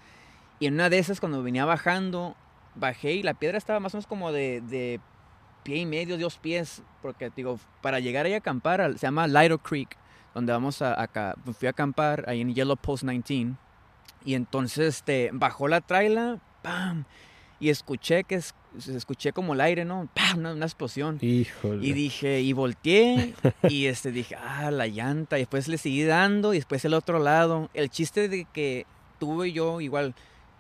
[0.64, 2.38] Y en una de esas, cuando venía bajando,
[2.76, 5.02] bajé y la piedra estaba más o menos como de, de
[5.64, 6.82] pie y medio, dos pies.
[7.02, 9.98] Porque, digo, para llegar ahí a acampar, se llama Lido Creek,
[10.34, 13.58] donde vamos a, acá, fui a acampar ahí en Yellow Post 19.
[14.24, 17.04] Y entonces este, bajó la traila, ¡pam!
[17.60, 18.56] Y escuché que es,
[18.88, 20.08] escuché como el aire, ¿no?
[20.14, 20.40] ¡Pam!
[20.40, 21.18] Una, una explosión.
[21.20, 21.86] Híjole.
[21.86, 23.34] Y dije, y volteé,
[23.70, 25.38] y este dije, ah, la llanta.
[25.38, 27.70] Y después le seguí dando, y después el otro lado.
[27.74, 28.86] El chiste de que
[29.20, 30.16] tuve yo igual,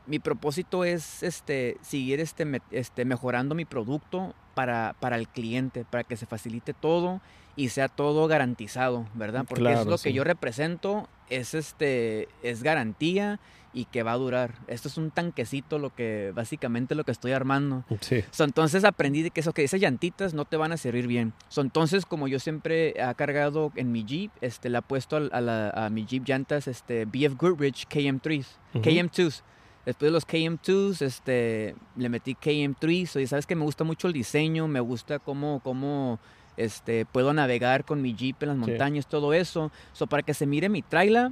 [0.06, 5.86] mi propósito es este, seguir este, me- este, mejorando mi producto para, para el cliente,
[5.90, 7.22] para que se facilite todo
[7.56, 9.46] y sea todo garantizado, ¿verdad?
[9.48, 10.10] Porque Claro, es lo sí.
[10.10, 13.40] que yo represento, es este, es garantía
[13.76, 14.54] y que va a durar.
[14.68, 17.84] Esto es un tanquecito, lo que básicamente lo que estoy armando.
[18.02, 18.24] Sí.
[18.32, 21.34] So, entonces aprendí de que eso que esas llantitas no te van a servir bien.
[21.48, 25.32] So, entonces, como yo siempre he cargado en mi Jeep, este, le he puesto al-
[25.34, 28.84] a, la- a mi Jeep llantas este, BF Goodrich KM3s, Ujú.
[28.84, 29.42] KM2s.
[29.86, 33.22] Después de los KM2s, este, le metí KM3s.
[33.22, 36.20] Y sabes que me gusta mucho el diseño, me gusta cómo, cómo
[36.56, 38.70] este, puedo navegar con mi Jeep en las Sí.
[38.72, 39.72] montañas, todo eso.
[39.92, 41.32] So, para que se mire mi trailer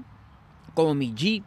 [0.73, 1.43] como mi Jeep,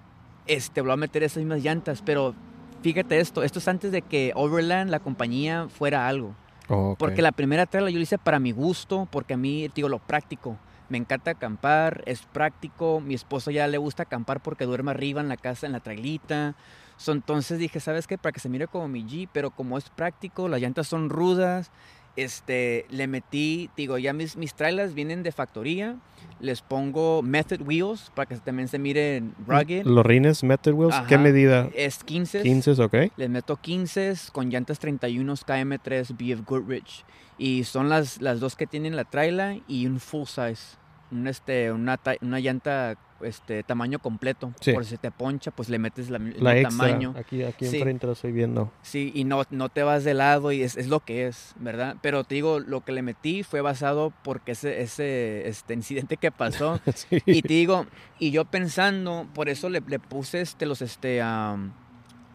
[0.47, 2.01] este, voy a meter esas mismas llantas.
[2.03, 2.35] Pero
[2.83, 6.35] fíjate esto, esto es antes de que Overland, la compañía, fuera algo.
[6.69, 6.99] Ok.
[6.99, 9.99] Porque la primera trailer yo la hice para mi gusto, porque a mí, digo, lo
[9.99, 10.57] práctico.
[10.89, 13.01] Me encanta acampar, es práctico.
[13.01, 16.57] Mi esposa ya le gusta acampar porque duerme arriba en la casa, en la trailita.
[16.97, 18.19] So, entonces dije, ¿sabes qué?
[18.19, 21.71] Para que se mire como mi Jeep, pero como es práctico, las llantas son rudas.
[22.17, 25.97] Este, le metí, digo, ya mis, mis trailers vienen de factoría.
[26.41, 29.85] Les pongo Method Wheels para que también se miren rugged.
[29.85, 31.69] Los rines Metal Wheels, ¿qué medida?
[31.75, 32.43] Es 15.
[32.43, 32.95] 15, ok.
[33.17, 37.05] Les meto 15 con llantas 31 KM3 BF Goodrich.
[37.39, 40.77] Y son las, las dos que tienen la trailer y un full size.
[41.11, 44.53] Un, este, una, una llanta este, tamaño completo.
[44.61, 44.73] Sí.
[44.73, 46.87] Por si se te poncha, pues le metes la, el La mismo extra.
[46.87, 47.15] tamaño.
[47.17, 47.77] Aquí, aquí Sí.
[47.79, 48.71] enfrente lo estoy viendo.
[48.83, 51.97] Sí, y no, no te vas de lado y es, es lo que es, ¿verdad?
[52.03, 56.31] Pero te digo, lo que le metí fue basado porque ese, ese este incidente que
[56.31, 56.81] pasó.
[56.95, 57.19] Sí.
[57.27, 57.87] Y te digo,
[58.19, 61.21] y yo pensando, por eso le, le puse este, los, este,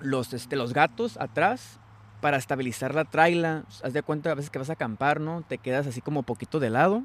[0.02, 1.80] los, este, los gatos atrás
[2.21, 3.63] para estabilizar la traila.
[3.84, 5.43] Haz de cuenta a veces que vas a acampar, ¿no?
[5.47, 7.04] Te quedas así como poquito de lado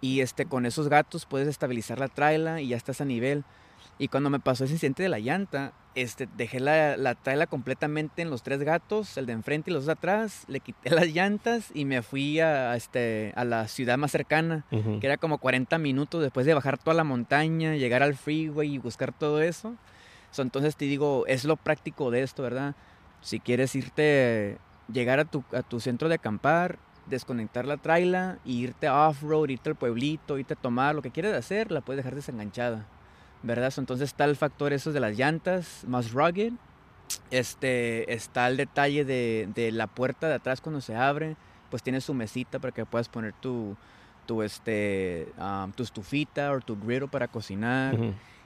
[0.00, 3.44] y este, con esos gatos puedes estabilizar la traila y ya estás a nivel.
[3.98, 8.22] Y cuando me pasó ese incidente de la llanta, este, dejé la, la traila completamente
[8.22, 11.70] en los tres gatos, el de enfrente y los de atrás, le quité las llantas
[11.74, 16.22] y me fui a, este, a la ciudad más cercana que era como 40 minutos
[16.22, 19.76] después de bajar toda la montaña, llegar al freeway y buscar todo eso.
[20.30, 22.76] So, entonces te digo, es lo práctico de esto, ¿verdad?
[23.20, 24.58] Si quieres irte,
[24.90, 26.78] llegar a tu, a tu centro de acampar,
[27.10, 31.34] desconectar la traila, e irte off-road, irte al pueblito, irte a tomar, lo que quieres
[31.34, 32.86] hacer, la puedes dejar desenganchada,
[33.42, 33.72] ¿verdad?
[33.76, 36.52] Entonces está el factor esos de las llantas, más rugged.
[37.30, 41.36] Este, está el detalle de, de la puerta de atrás cuando se abre,
[41.68, 43.76] pues tiene su mesita para que puedas poner tu,
[44.26, 47.96] tu, este, um, tu estufita o tu griddle para cocinar.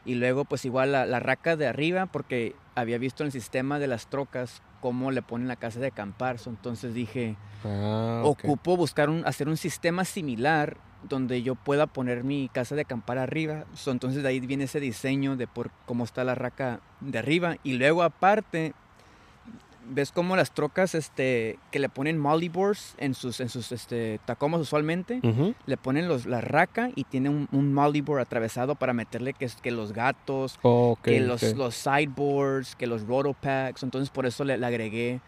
[0.04, 3.78] Y luego, pues igual la, la raca de arriba, porque había visto en el sistema
[3.78, 6.36] de las trocas cómo le ponen la casa de acampar.
[6.46, 10.76] Entonces dije, Ah, ocupo buscar un, hacer un sistema similar
[11.08, 13.64] donde yo pueda poner mi casa de acampar arriba.
[13.74, 17.56] So, entonces de ahí viene ese diseño de por cómo está la raca de arriba.
[17.62, 18.74] Y luego aparte,
[19.88, 24.60] ves cómo las trocas este, que le ponen mollyboards en sus, en sus este, tacomas
[24.60, 25.20] usualmente.
[25.66, 29.92] Le ponen los, la raca y tiene un, un mollyboard atravesado para meterle que, los
[29.92, 30.58] gatos,
[31.02, 31.40] que los,
[31.74, 33.82] sideboards, que los rotopacks.
[33.82, 35.20] Entonces por eso le, le agregué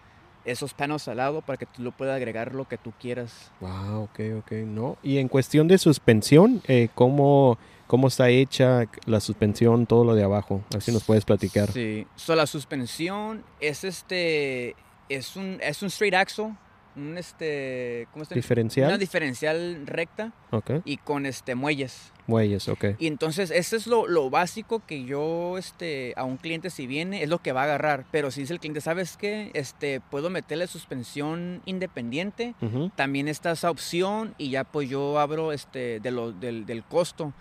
[0.47, 3.51] esos panos al lado para que tú lo puedas agregar lo que tú quieras.
[3.61, 4.53] Ah, ok, ok.
[4.65, 4.97] No.
[5.03, 10.23] Y en cuestión de suspensión, eh, ¿cómo, ¿cómo está hecha la suspensión, todo lo de
[10.25, 10.63] abajo?
[10.71, 11.71] A ver si nos puedes platicar.
[11.73, 12.07] Sí.
[12.17, 14.75] So, la suspensión es este
[15.09, 16.55] es un es un straight axle,
[16.97, 18.35] un este ¿cómo llama?
[18.35, 18.89] ¿Diferencial?
[18.89, 20.71] Una diferencial recta Ok.
[20.85, 22.13] y con este muelles.
[22.29, 22.87] Muelles, ok.
[22.99, 27.23] Y entonces, eso es lo, lo básico que yo, este, a un cliente si viene,
[27.23, 28.05] es lo que va a agarrar.
[28.11, 29.53] Pero si dice el cliente, ¿sabes qué?
[29.55, 32.57] Este, puedo meterle suspensión independiente.
[32.97, 37.33] También está esa opción y ya pues yo abro este, de lo, del, del costo.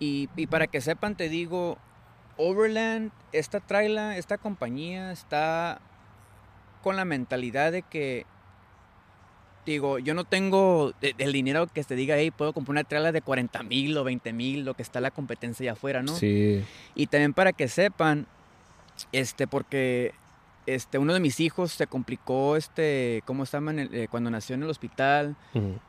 [0.00, 1.78] Y, y para que sepan, te digo,
[2.36, 5.80] Overland, esta traila, esta compañía está
[6.82, 8.24] con la mentalidad de que,
[9.66, 13.20] digo, yo no tengo el dinero que te diga, hey, puedo comprar una traila de
[13.22, 16.16] 40 mil o 20 mil, lo que está la competencia allá afuera, ¿no?
[16.16, 16.64] Sí.
[16.94, 18.26] Y también para que sepan,
[19.12, 20.14] este, porque
[20.66, 23.72] este, uno de mis hijos se complicó, este, ¿cómo se llama?
[23.76, 25.36] Eh, cuando nació en el hospital.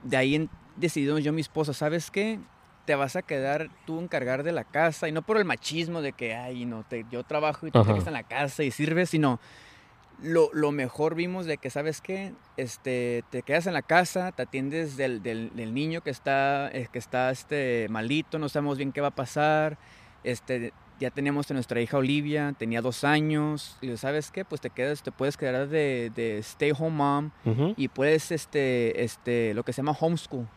[0.04, 2.40] De ahí en- decidimos yo y mi esposa, ¿sabes qué?
[2.86, 5.08] Te vas a quedar tú encargar de la casa.
[5.08, 7.94] Y no por el machismo de que, ay, no, te, yo trabajo y tú te
[7.94, 9.40] quedas en la casa y sirves, sino
[10.22, 12.34] lo, lo mejor vimos de que, ¿sabes qué?
[12.58, 16.88] Este, te quedas en la casa, te atiendes del, del- del niño que está, eh,
[16.92, 19.78] que está este, malito, no sabemos bien qué va a pasar.
[20.24, 23.78] Este, ya teníamos a nuestra hija Olivia, tenía dos años.
[23.82, 24.46] Y ¿sabes qué?
[24.46, 27.32] Pues te quedas, te puedes quedar de, de stay home mom
[27.78, 30.48] y puedes, este, este, lo que se llama homeschool.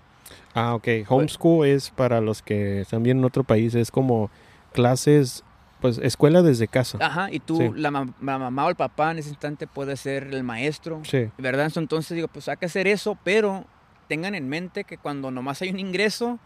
[0.54, 0.88] Ah, ok.
[1.08, 4.30] Homeschool es para los que están bien en otro país, es como
[4.72, 5.44] clases,
[5.80, 6.98] pues escuela desde casa.
[7.00, 7.70] Ajá, y tú, Sí.
[7.76, 11.28] la, la mamá o el papá en ese instante puede ser el maestro, Sí.
[11.38, 11.70] ¿verdad?
[11.76, 13.64] Entonces digo, pues hay que hacer eso, pero
[14.08, 16.38] tengan en mente que cuando nomás hay un ingreso,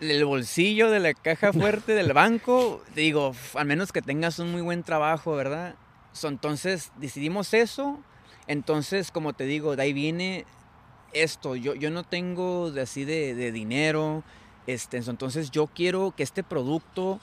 [0.00, 4.62] el bolsillo de la caja fuerte del banco, digo, al menos que tengas un muy
[4.62, 5.74] buen trabajo, ¿verdad?
[6.12, 7.98] So, entonces decidimos eso,
[8.46, 10.44] entonces como te digo, de ahí viene
[11.14, 14.22] esto, yo, yo no tengo de así de, de dinero,
[14.66, 17.20] este, entonces yo quiero que este producto,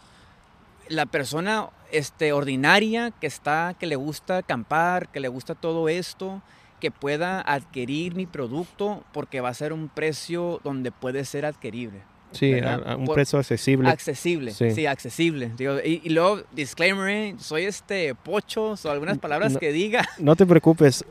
[0.89, 6.41] la persona este, ordinaria que está, que le gusta acampar, que le gusta todo esto,
[6.79, 12.01] que pueda adquirir mi producto porque va a ser un precio donde puede ser adquirible.
[12.31, 13.89] Sí, a- a un Por- precio accesible.
[13.89, 14.85] Accesible, sí, Sí.
[14.85, 15.51] accesible.
[15.57, 17.35] Digo, y, y luego, disclaimer, ¿eh?
[17.39, 19.59] soy este pocho o algunas palabras No.
[19.59, 20.07] que diga.
[20.17, 21.03] No te preocupes,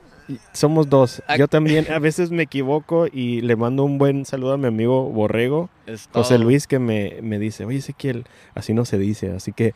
[0.52, 1.22] somos dos.
[1.38, 5.04] Yo también a veces me equivoco y le mando un buen saludo a mi amigo
[5.10, 5.70] Borrego,
[6.12, 6.38] José.
[6.38, 9.74] Luis, que me, me dice, oye Ezequiel, así no se dice, así que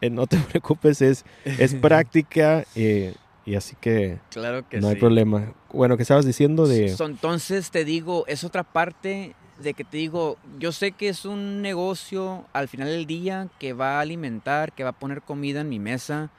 [0.00, 4.96] eh, no te preocupes, es, es práctica eh, y así que Claro que no hay
[4.96, 5.54] problema.
[5.72, 6.90] Bueno, que estabas diciendo de...
[6.90, 11.24] So, entonces te digo, es otra parte de que te digo, yo sé que es
[11.24, 15.60] un negocio al final del día que va a alimentar, que va a poner comida
[15.60, 16.30] en mi mesa,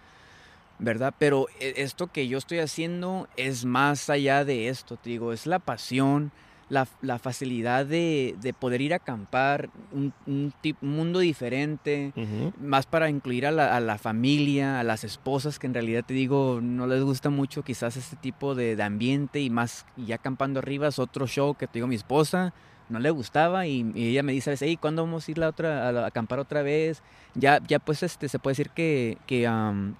[0.83, 1.13] ¿verdad?
[1.17, 5.47] Pero e- esto que yo estoy haciendo es más allá de esto, te digo, es
[5.47, 6.31] la pasión,
[6.69, 12.13] la, la facilidad de, de poder ir a acampar, un, un tip- un mundo diferente,
[12.15, 12.51] Ujú.
[12.59, 16.13] más para incluir a la, a la familia, a las esposas que en realidad te
[16.13, 20.59] digo no les gusta mucho quizás este tipo de, de ambiente y más ya acampando
[20.59, 22.53] arriba es otro show que te digo mi esposa
[22.89, 25.87] no le gustaba y, y ella me dice, hey, ¿cuándo vamos a ir la otra,
[25.87, 27.01] a, a acampar otra vez?
[27.33, 29.95] Ya, ya pues este, se puede decir que, que, am,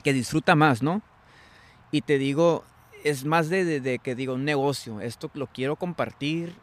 [0.00, 1.02] que disfruta más, ¿no?
[1.92, 2.64] Y te digo,
[3.04, 6.54] es más de, de- que digo, un negocio, esto lo quiero compartir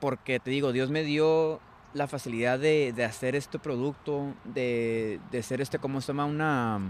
[0.00, 1.60] porque te digo, Dios me dio
[1.94, 6.24] la facilidad de, de hacer este producto, de, de ser este, ¿cómo se llama?
[6.26, 6.80] Una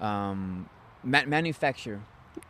[0.00, 0.64] um,
[1.02, 1.98] ma- manufacture.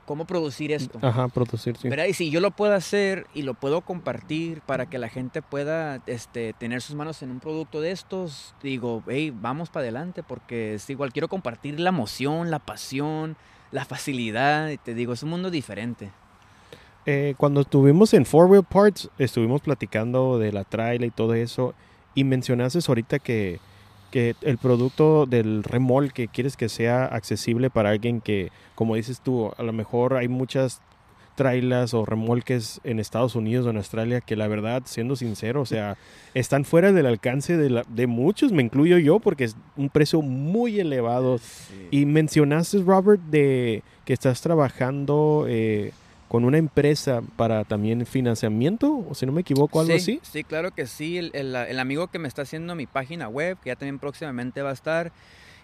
[0.04, 0.98] ¿Cómo producir esto?
[1.02, 1.88] Ajá, producir, sí.
[1.88, 2.06] ¿Verdad?
[2.06, 6.00] Y si yo lo puedo hacer y lo puedo compartir para que la gente pueda
[6.06, 10.74] este, tener sus manos en un producto de estos, digo, hey, vamos para adelante porque
[10.74, 13.36] es igual, quiero compartir la emoción, la pasión,
[13.72, 14.68] la facilidad.
[14.68, 16.10] Y te digo, es un mundo diferente.
[17.04, 21.74] Eh, cuando estuvimos en Four Wheel Parts, estuvimos platicando de la trailer y todo eso,
[22.14, 23.60] y mencionaste ahorita que,
[24.16, 29.50] que el producto del remolque quieres que sea accesible para alguien que, como dices tú,
[29.58, 30.80] a lo mejor hay muchas
[31.34, 35.66] trailers o remolques en Estados Unidos o en Australia que la verdad, siendo sincero, o
[35.66, 35.98] sea,
[36.34, 40.22] están fuera del alcance de, la- de muchos, me incluyo yo, porque es un precio
[40.22, 41.38] muy elevado.
[41.90, 45.92] Y mencionaste, Robert, de que estás trabajando eh,
[46.28, 50.20] con una empresa para también financiamiento, o si no me equivoco, algo sí, así.
[50.22, 51.18] Sí, claro que sí.
[51.18, 54.62] El, el- el amigo que me está haciendo mi página web, que ya también próximamente
[54.62, 55.12] va a estar,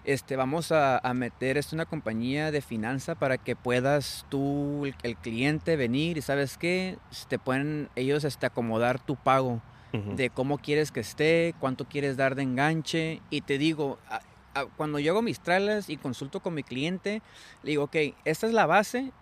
[0.05, 4.95] este, vamos a, a meter es una compañía de finanza para que puedas tú, el,
[5.03, 6.97] el cliente, venir y sabes qué,
[7.29, 9.61] te pueden ellos este, acomodar tu pago
[9.93, 10.17] Ujú.
[10.17, 13.21] de cómo quieres que esté, cuánto quieres dar de enganche.
[13.31, 14.21] Y te digo, a-
[14.55, 17.21] a- cuando yo hago mis trailers y consulto con mi cliente,
[17.63, 19.13] le digo, ok, esta es la base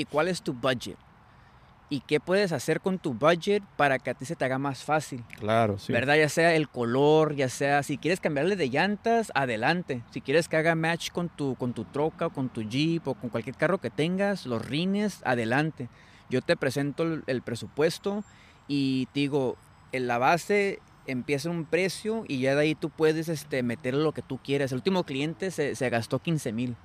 [0.00, 0.96] y cuál es tu budget.
[1.90, 4.84] Y qué puedes hacer con tu budget para que a ti se te haga más
[4.84, 5.24] fácil.
[5.38, 5.90] Claro, sí.
[5.90, 6.16] ¿Verdad?
[6.16, 10.02] Ya sea el color, ya sea si quieres cambiarle de llantas, adelante.
[10.10, 13.14] Si quieres que haga match con tu, con tu troca o con tu jeep o
[13.14, 15.88] con cualquier carro que tengas, los rines, adelante.
[16.28, 18.22] Yo te presento el, el presupuesto
[18.66, 19.56] y te digo,
[19.92, 24.12] en la base empieza un precio y ya de ahí tú puedes este, meter lo
[24.12, 24.72] que tú quieras.
[24.72, 26.76] El último cliente se, se gastó 15 mil,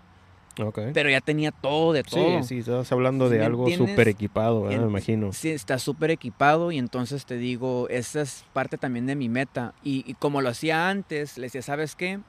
[0.56, 2.44] Pero ya tenía todo de todo.
[2.44, 5.34] Sí, sí, estás hablando de ¿Me algo súper equipado, me imagino.
[5.34, 9.74] Sí, está súper equipado y entonces te digo, esa es parte también de mi meta.
[9.84, 12.20] Y, y como lo hacía antes, le decía, ¿sabes qué?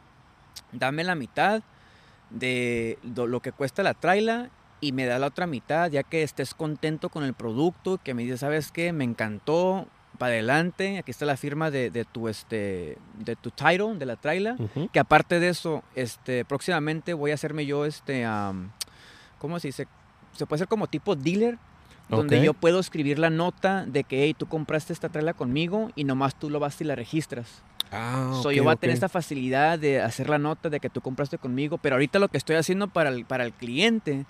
[0.72, 1.62] Dame la mitad
[2.30, 6.52] de lo que cuesta la traila y me da la otra mitad, ya que estés
[6.54, 8.92] contento con el producto, que me dices, ¿sabes qué?
[8.92, 9.86] Me encantó,
[10.18, 14.16] para adelante, aquí está la firma de, de tu, este, de tu title, de la
[14.16, 14.56] traila.
[14.92, 18.70] Que aparte de eso, este, próximamente voy a hacerme yo, este, am,
[19.38, 19.86] ¿cómo se dice?
[20.32, 21.58] Se puede hacer como tipo dealer,
[22.08, 26.04] donde yo puedo escribir la nota de que, hey, tú compraste esta traila conmigo y
[26.04, 27.62] nomás tú lo vas y la registras.
[27.90, 30.90] Ah, So, ok, yo voy a tener esta facilidad de hacer la nota de que
[30.90, 34.26] tú compraste conmigo, pero ahorita lo que estoy haciendo para el, para el cliente,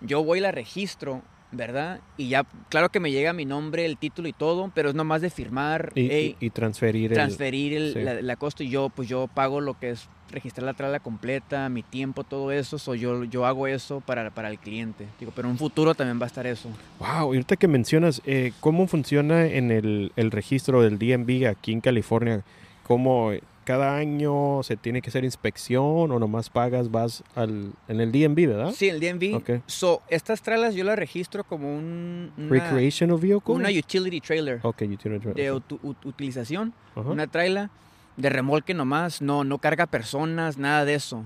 [0.00, 1.22] yo voy y la registro,
[1.56, 2.00] ¿verdad?
[2.16, 5.20] Y ya, claro que me llega mi nombre, el título y todo, pero es nomás
[5.22, 8.00] de firmar, Y, hey, y- y transferir transferir el- sí.
[8.00, 11.68] la, la costo y yo pues yo pago lo que es registrar la trala completa,
[11.68, 15.06] mi tiempo, todo eso, so yo, yo hago eso para, para el cliente.
[15.20, 16.68] Digo, pero en un futuro también va a estar eso.
[16.98, 21.80] Wow, ahorita que mencionas, eh, ¿cómo funciona en el, el registro del DMV aquí en
[21.80, 22.42] California?
[22.82, 23.30] ¿Cómo
[23.66, 28.46] cada año se tiene que hacer inspección o nomás pagas, vas al, en el DMV,
[28.46, 28.70] verdad?
[28.72, 29.34] Sí, el DMV.
[29.34, 29.50] Ok.
[29.66, 33.54] So, estas tralas yo las registro como un, una, Recreational vehicle?
[33.54, 35.62] una utility trailer Ok, utility de ok.
[35.68, 37.68] utu- ut- utilización, una traila
[38.16, 41.24] de remolque nomás, no, no carga personas, nada de eso.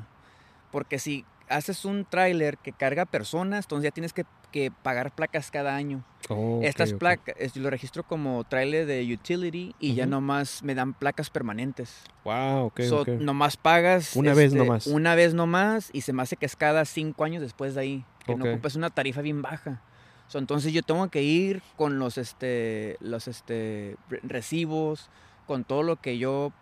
[0.73, 5.51] Porque si haces un trailer que carga personas, entonces ya tienes que, que pagar placas
[5.51, 6.03] cada año.
[6.29, 10.11] Oh, Estas placas, lo registro como trailer de utility y ya Ujú.
[10.13, 12.05] nomás me dan placas permanentes.
[12.25, 13.09] Wow, ok, So, ok.
[13.21, 14.15] nomás pagas.
[14.17, 14.87] Una vez este, nomás.
[14.87, 18.05] Una vez nomás y se me hace que es cada cinco años después de ahí.
[18.25, 19.83] Que no ocupas una tarifa bien baja.
[20.29, 25.11] So, entonces yo tengo que ir con los, este, los este, re- recibos,
[25.47, 26.53] con todo lo que yo,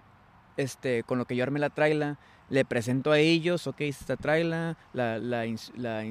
[0.56, 2.16] este, con lo que yo armé la traila.
[2.50, 5.44] Le presento a ellos, ok, esta traila, la, la,
[5.76, 6.04] la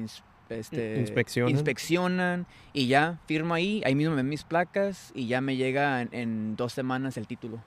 [0.48, 1.50] este, Inspeccionan.
[1.50, 6.00] inspeccionan y ya firmo ahí, ahí mismo me ven mis placas y ya me llega
[6.00, 7.62] en, en dos semanas el título.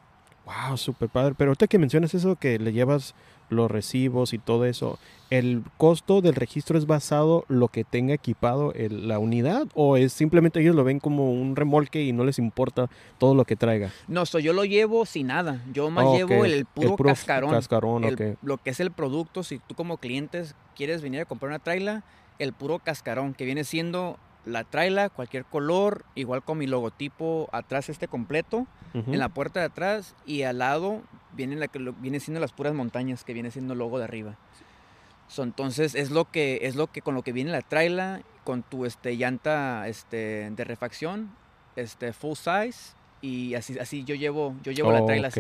[0.46, 1.36] Wow, super padre.
[1.38, 3.14] Pero ahorita que mencionas eso, que le llevas
[3.52, 4.98] los recibos y todo eso,
[5.30, 10.14] ¿el costo del registro es basado lo que tenga equipado el- la unidad o es
[10.14, 13.92] simplemente ellos lo ven como un remolque y no les importa todo lo que traiga?
[14.08, 15.62] No, so yo lo llevo sin nada.
[15.74, 17.52] Yo más llevo el puro, puro cascarón.
[17.52, 18.38] Cascarón, el-.
[18.42, 22.04] Lo que es el producto, si tú como clientes quieres venir a comprar una traila,
[22.40, 27.90] el puro cascarón, que viene siendo la traila, cualquier color, igual con mi logotipo atrás
[27.90, 29.14] este completo, Ujú.
[29.14, 31.02] en la puerta de atrás y al lado
[31.34, 34.06] viene, la que lo- viene siendo las puras montañas, que viene siendo el logo de
[34.06, 34.36] arriba.
[35.28, 38.64] So, entonces es lo que es lo que con lo que viene la traila con
[38.64, 41.32] tu este llanta este de refacción,
[41.78, 45.40] este full size y así así yo llevo yo llevo la traila así.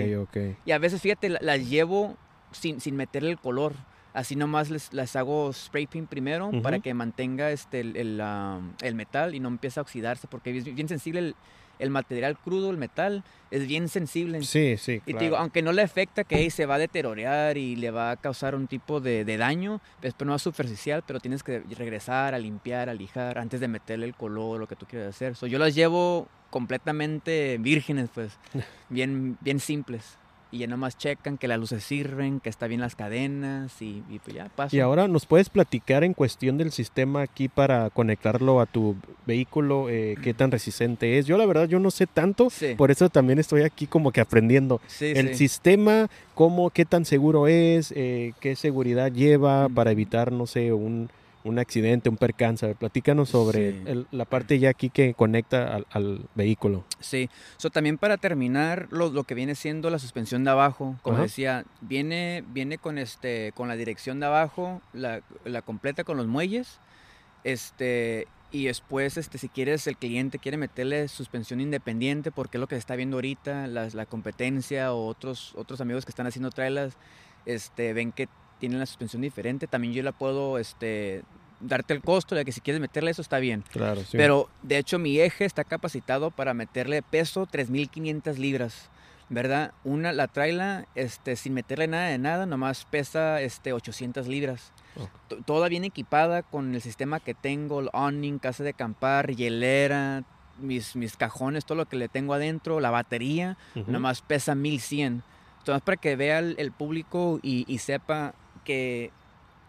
[0.65, 2.15] Y a veces, fíjate, la- las llevo
[2.51, 3.73] sin, sin meterle el color.
[4.13, 6.83] Así nomás les, las hago spray paint primero para Ujú.
[6.83, 10.27] que mantenga este, el, el, am, el metal y no empiece a oxidarse.
[10.27, 11.35] Porque es bien sensible el,
[11.79, 14.41] el material crudo, el metal, es bien sensible.
[14.43, 15.17] Sí, sí, Y claro.
[15.17, 18.11] te digo, aunque no le afecta que hey, se va a deteriorar y le va
[18.11, 22.35] a causar un tipo de, de daño, después no es superficial, pero tienes que regresar
[22.35, 25.35] a limpiar, a lijar, antes de meterle el color, lo que tú quieras hacer.
[25.35, 28.37] So, yo las llevo completamente vírgenes, pues,
[28.89, 30.17] bien, bien simples.
[30.53, 34.19] Y ya nomás checan que las luces sirven, que está bien las cadenas y, y
[34.19, 34.75] pues ya paso.
[34.75, 39.87] Y ahora nos puedes platicar en cuestión del sistema aquí para conectarlo a tu vehículo,
[39.89, 41.25] eh, qué tan resistente es.
[41.25, 44.19] Yo la verdad yo no sé tanto, Sí, por eso también estoy aquí como que
[44.19, 44.81] aprendiendo.
[44.87, 45.35] sí, el sí.
[45.35, 51.09] sistema, cómo, qué tan seguro es, eh, qué seguridad lleva para evitar, no sé, un
[51.43, 52.65] un accidente, un percance.
[52.65, 53.81] A ver, Platícanos sobre Sí.
[53.85, 56.85] el- la parte ya aquí que conecta al, al vehículo.
[56.99, 61.15] Sí, so, también para terminar lo, lo que viene siendo la suspensión de abajo, como
[61.17, 61.23] Ajá.
[61.23, 66.27] decía, viene, viene con este, con la dirección de abajo, la, la completa con los
[66.27, 66.79] muelles,
[67.43, 72.67] este, y después, este, si quieres, el cliente quiere meterle suspensión independiente, porque es lo
[72.67, 76.49] que se está viendo ahorita, las- la, competencia o otros, otros amigos que están haciendo
[76.49, 76.95] trailers,
[77.45, 78.27] este, ven que
[78.61, 81.23] tienen la suspensión diferente, también yo la puedo, este,
[81.59, 83.63] darte el costo de que si quieres meterle eso está bien.
[83.71, 84.15] Claro, sí.
[84.17, 88.89] Pero de hecho mi eje está capacitado para meterle peso 3500 libras,
[89.29, 89.73] ¿verdad?
[89.83, 94.71] Una la traila este sin meterle nada de nada, nomás pesa este 800 libras.
[95.27, 100.23] To- Toda bien equipada con el sistema que tengo, el awning, casa de acampar, hielera,
[100.59, 103.91] mis, mis cajones, todo lo que le tengo adentro, la batería, Ujú.
[103.91, 105.23] nomás pesa 1100.
[105.59, 108.33] Entonces, para que vea el, el público y, y sepa
[108.63, 109.11] que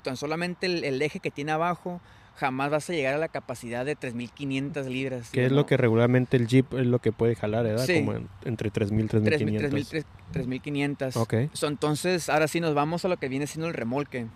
[0.03, 2.01] tan solamente el, el eje que tiene abajo
[2.37, 5.31] jamás vas a llegar a la capacidad de 3500 libras.
[5.31, 5.59] Que es ¿no?
[5.59, 7.85] lo que regularmente el Jeep es lo que puede jalar, ¿verdad?
[7.87, 7.97] Sí.
[8.01, 9.61] Como en- entre 3.000 y 3000, 3.500.
[9.61, 11.17] 3000, 3500.
[11.17, 11.35] Ok.
[11.53, 14.27] So, entonces, ahora sí nos vamos a lo que viene siendo el remolque.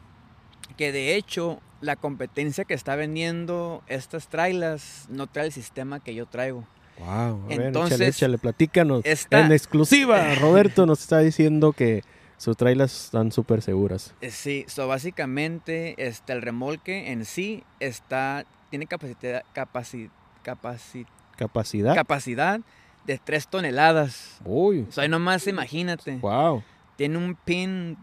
[0.76, 6.14] Que de hecho, la competencia que está vendiendo estas trailas no trae el sistema que
[6.14, 6.64] yo traigo.
[6.98, 7.09] Wow.
[7.09, 9.02] A ver, Entonces, échale, échale, platícanos.
[9.04, 12.02] Esta, En exclusiva, Roberto nos está diciendo que
[12.39, 14.14] sus trailers están súper seguras.
[14.20, 20.11] Eh, Sí, so básicamente este, el remolque en sí está, tiene capacidad, capaci-
[20.45, 21.07] capaci-
[21.37, 21.95] ¿Capacidad?
[21.95, 22.61] capacidad
[23.07, 24.39] de 3 toneladas.
[24.45, 26.16] Uy, O sea, nomás imagínate.
[26.18, 26.62] wow.
[26.97, 27.97] Tiene un pin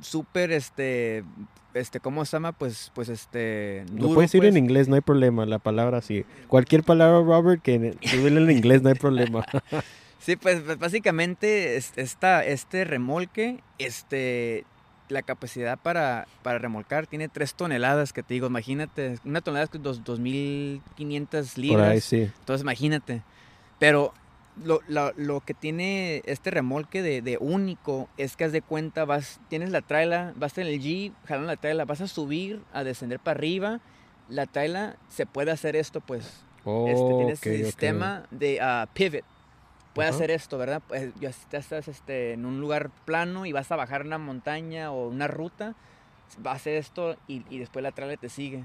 [0.00, 1.24] súper, este,
[1.74, 2.52] este, ¿cómo se llama?
[2.52, 4.54] Pues, pues, este, Lo duro, puedes decir pues.
[4.54, 5.46] en inglés, no hay problema.
[5.46, 6.24] La palabra sí.
[6.48, 9.44] Cualquier palabra, Robert, que subirle en inglés, no hay problema.
[10.20, 14.64] Sí, pues, pues, básicamente es- esta, este remolque, este,
[15.08, 19.82] la capacidad para, para remolcar tiene 3 toneladas, que te digo, imagínate, una tonelada es
[19.82, 21.88] dos- 2.500 libras.
[21.88, 22.30] Ahí sí.
[22.40, 23.22] Entonces imagínate.
[23.78, 24.12] Pero
[24.62, 29.04] lo, lo- lo que tiene este remolque de, de único es que haz de cuenta,
[29.06, 32.84] vas, tienes la traila, vas en el Jeep, jalando la traila, vas a subir, a
[32.84, 33.80] descender para arriba.
[34.28, 36.44] La traila se puede hacer esto, pues.
[36.86, 37.64] Este, tiene ese Ok, ok.
[37.66, 39.24] sistema de ah, pivot.
[39.94, 40.82] Puede hacer esto, ¿verdad?
[40.86, 45.08] Pues ya estás este, en un lugar plano y vas a bajar una montaña o
[45.08, 45.74] una ruta,
[46.44, 48.64] va a hacer esto y, y después la traila te sigue.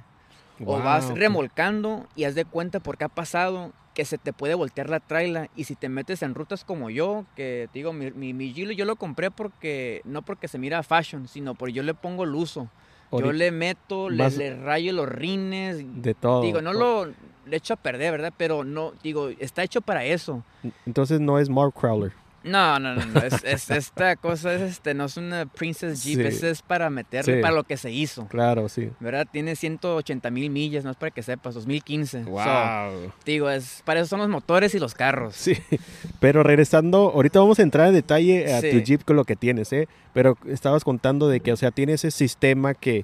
[0.64, 4.90] O vas remolcando y haz de cuenta porque ha pasado que se te puede voltear
[4.90, 8.34] la traila y si te metes en rutas como yo, que te digo, mi, mi,
[8.34, 11.94] mi Gilo yo lo compré porque, no porque se mira fashion, sino porque yo le
[11.94, 12.70] pongo el uso.
[13.12, 16.42] Yo le meto, le, le rayo los rines, De todo.
[16.42, 17.08] digo, no lo
[17.46, 18.34] le echo a perder, ¿verdad?
[18.38, 20.44] Pero no, digo, está hecho para eso.
[20.86, 22.12] Entonces no es Mark Crowler.
[22.44, 26.22] No, no, no, no, es, es- esta cosa es, este, no es una Princess Jeep,
[26.22, 26.28] Sí.
[26.28, 27.42] esa es para meterle Sí.
[27.42, 28.28] para lo que se hizo.
[28.28, 28.92] Claro, sí.
[29.00, 29.26] ¿Verdad?
[29.32, 32.24] Tiene 180 mil millas, no es para que sepas, 2015.
[32.24, 33.12] So, Wow.
[33.26, 35.36] digo, es, para eso son los motores y los carros.
[35.36, 35.58] Sí,
[36.20, 38.68] pero regresando, ahorita vamos a entrar en detalle a tu.
[38.80, 39.88] Jeep con lo que tienes, ¿eh?
[40.16, 43.04] Pero estabas contando de que, o sea, tiene ese sistema que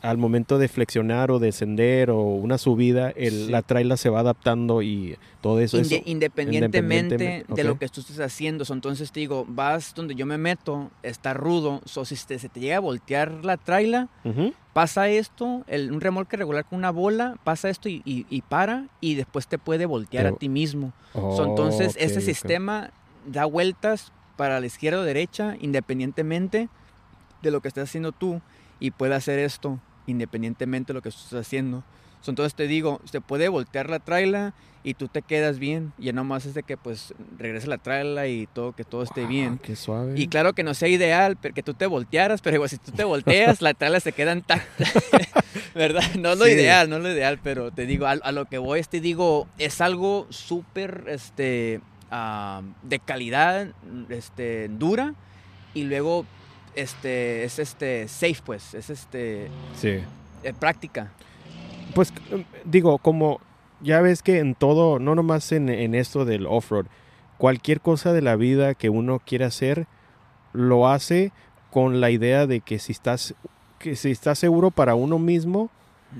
[0.00, 3.50] al momento de flexionar o descender o una subida, el, Sí.
[3.50, 5.76] la traila se va adaptando y todo eso.
[5.78, 7.78] Inde- eso independientemente independientemente, de lo ok.
[7.80, 8.64] que tú estés haciendo.
[8.64, 11.80] So, entonces te digo, vas donde yo me meto, está rudo.
[11.84, 14.54] So, si te- se te llega a voltear la traila, Ujú.
[14.72, 18.86] pasa esto, el, un remolque regular con una bola, pasa esto y, y- y para,
[19.00, 20.92] y después te puede voltear Te- a ti mismo.
[21.12, 22.24] So, entonces, Ok, ese ok.
[22.24, 22.90] sistema
[23.26, 26.68] da vueltas para la izquierda o derecha, independientemente
[27.42, 28.40] de lo que estés haciendo tú,
[28.80, 31.82] y puede hacer esto independientemente de lo que estés haciendo.
[32.26, 34.54] Entonces te digo, se puede voltear la traila
[34.84, 35.92] y tú te quedas bien.
[35.98, 39.26] Y ya nomás es de que pues regrese la traila y todo, que todo esté
[39.26, 39.58] bien.
[39.58, 40.14] Qué suave.
[40.16, 42.92] Y claro que no sea ideal pero que tú te voltearas, pero igual si tú
[42.92, 44.84] te volteas, la traila se queda intacta.
[45.74, 46.02] ¿Verdad?
[46.18, 46.52] No es lo Sí.
[46.52, 49.00] ideal, no es lo ideal, pero te digo, a, a lo que voy es, te
[49.00, 51.80] digo, es algo súper este,
[52.82, 53.68] de calidad,
[54.08, 55.14] este, dura,
[55.74, 56.26] y luego
[56.74, 60.00] este, es este, safe, pues, es este, Sí.
[60.42, 61.12] eh, práctica.
[61.94, 62.12] Pues
[62.64, 63.40] digo, como
[63.80, 66.86] ya ves que en todo, no nomás en, en esto del off-road,
[67.38, 69.86] cualquier cosa de la vida que uno quiera hacer,
[70.52, 71.32] lo hace
[71.70, 73.34] con la idea de que si estás,
[73.78, 75.70] que si estás seguro para uno mismo,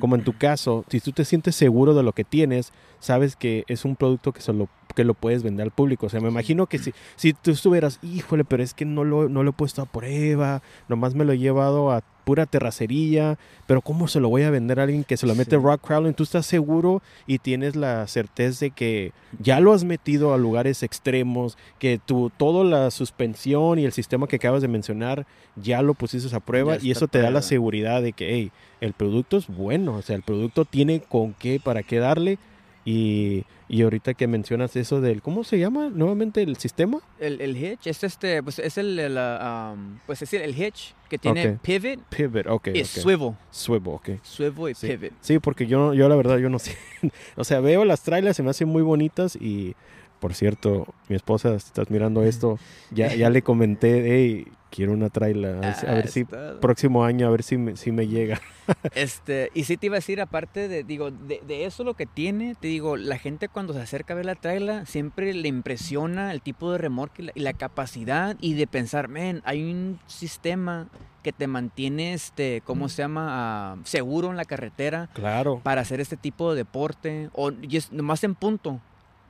[0.01, 3.64] como en tu caso, si tú te sientes seguro de lo que tienes, sabes que
[3.68, 6.07] es un producto que, solo, que lo puedes vender al público.
[6.07, 9.28] O sea, me imagino que si, si tú estuvieras, híjole, pero es que no lo,
[9.28, 13.80] no lo he puesto a prueba, nomás me lo he llevado a pura terracería, pero
[13.82, 15.62] ¿cómo se lo voy a vender a alguien que se lo mete Sí.
[15.62, 16.14] rock crawling?
[16.14, 20.82] Tú estás seguro y tienes la certeza de que ya lo has metido a lugares
[20.82, 25.94] extremos, que tu, toda la suspensión y el sistema que acabas de mencionar ya lo
[25.94, 28.50] pusiste a prueba y eso te da la seguridad de que, hey,
[28.80, 32.38] el producto es bueno, o sea, el producto tiene con qué, para qué darle.
[32.85, 36.99] Y, y ahorita que mencionas eso del, ¿cómo se llama nuevamente el sistema?
[37.20, 40.95] El, el hitch es este, pues es el, el, um, pues es el, el hitch
[41.09, 42.68] que tiene pivot Pivot, ok.
[42.74, 42.87] y ok.
[42.87, 43.33] swivel.
[43.51, 44.09] Swivel, ok.
[44.22, 44.89] Swivel y Sí.
[44.89, 45.12] pivot.
[45.20, 46.76] Sí, porque yo, yo la verdad, yo no sé.
[47.37, 49.76] o sea, veo las trailers, se me hacen muy bonitas y,
[50.18, 52.59] por cierto, mi esposa, si estás mirando esto,
[52.91, 56.20] ya, ya le comenté, hey, quiero una trailer, a ver, si- a Ah, ver si
[56.20, 58.40] está- próximo año, a ver si me, si me llega.
[58.94, 62.06] Este, y sí te iba a decir, aparte de, digo, de, de eso lo que
[62.06, 66.32] tiene, te digo, la gente cuando se acerca a ver la trailer siempre le impresiona
[66.32, 69.98] el tipo de remolque y la, y la capacidad y de pensar, men, hay un
[70.06, 70.88] sistema
[71.22, 73.26] que te mantiene, este, ¿cómo se llama?
[73.30, 75.60] Ah, seguro en la carretera Claro.
[75.62, 77.28] para hacer este tipo de deporte.
[77.34, 78.80] O y es nomás en punto,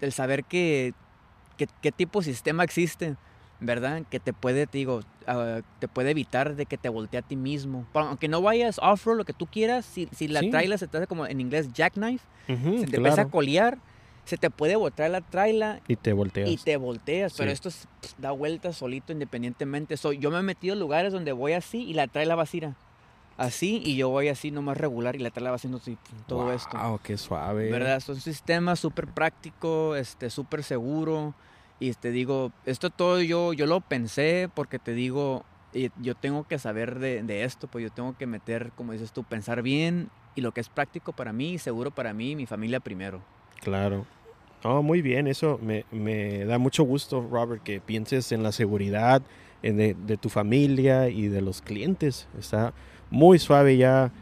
[0.01, 0.95] el saber que,
[1.57, 3.17] que- qué tipo de sistema existe,
[3.63, 4.03] ¿verdad?
[4.11, 7.37] Que te puede, te digo, ah, te puede evitar de que te voltee a ti
[7.37, 7.87] mismo.
[7.93, 10.51] Pa- Aunque no vayas off-road, lo que tú quieras, si, si la Sí.
[10.51, 13.31] trailer se te hace como en inglés jackknife, Ujú, se te empieza a claro.
[13.31, 13.79] colear,
[14.25, 16.51] se te puede botar la trailer Y te volteas.
[16.51, 17.87] y te volteas, pero esto es-
[18.19, 19.97] da vueltas solito independientemente.
[19.97, 22.61] So, yo me he metido en lugares donde voy así y la trailer va así,
[23.37, 25.81] así y yo voy así nomás regular y la trailer va haciendo
[26.27, 26.77] todo esto.
[26.79, 27.71] Wow, qué suave.
[27.71, 27.97] ¿Verdad?
[27.97, 31.35] Es un sistema súper práctico, este, súper seguro.
[31.83, 35.43] Y te digo, esto todo yo, yo lo pensé porque te digo,
[35.75, 39.11] y yo tengo que saber de, de esto, pues yo tengo que meter, como dices
[39.11, 42.47] tú, pensar bien y lo que es práctico para mí, seguro para mí y mi
[42.47, 43.21] familia primero.
[43.63, 44.07] Claro.
[44.63, 49.21] Oh, muy bien, eso me, me da mucho gusto, Robert, que pienses en la seguridad
[49.65, 52.29] en de, de tu familia y de los clientes.
[52.39, 52.75] Está
[53.11, 54.13] muy suave ya,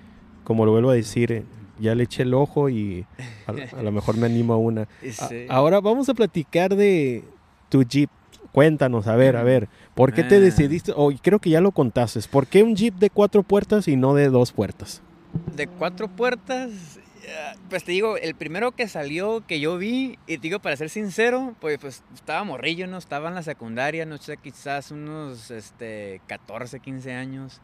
[0.45, 1.45] como lo vuelvo a decir, eh,
[1.79, 3.05] ya le eché el ojo y
[3.47, 4.89] a, a lo mejor me animo a una.
[5.19, 7.23] A- ahora vamos a platicar de
[7.71, 8.11] tu Jeep.
[8.53, 10.41] Cuéntanos, a ver, a ver, ¿por qué te Ah.
[10.41, 10.93] decidiste?
[10.97, 12.21] Oh, creo que ya lo contaste.
[12.29, 15.01] ¿Por qué un Jeep de cuatro puertas y no de dos puertas?
[15.55, 20.37] De cuatro puertas, ya, pues te digo, el primero que salió, que yo vi, y
[20.39, 22.99] te digo, para ser sincero, pues, pues estaba morrillo, ¿no?
[22.99, 27.61] Estaba en la secundaria, no sé, quizás unos este, 14, 15 años,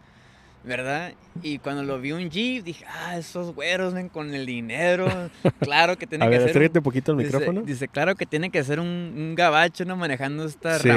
[0.66, 1.12] ¿verdad?
[1.42, 5.06] Y cuando lo vi un Jeep, dije, ah, esos güeros, ven, con el dinero,
[5.60, 6.70] claro que tiene que ver, ser...
[6.76, 7.62] un- poquito Dice, micrófono.
[7.62, 9.96] dice, claro que tiene que ser un, un gabacho, ¿no?
[9.96, 10.88] Manejando esta Sí.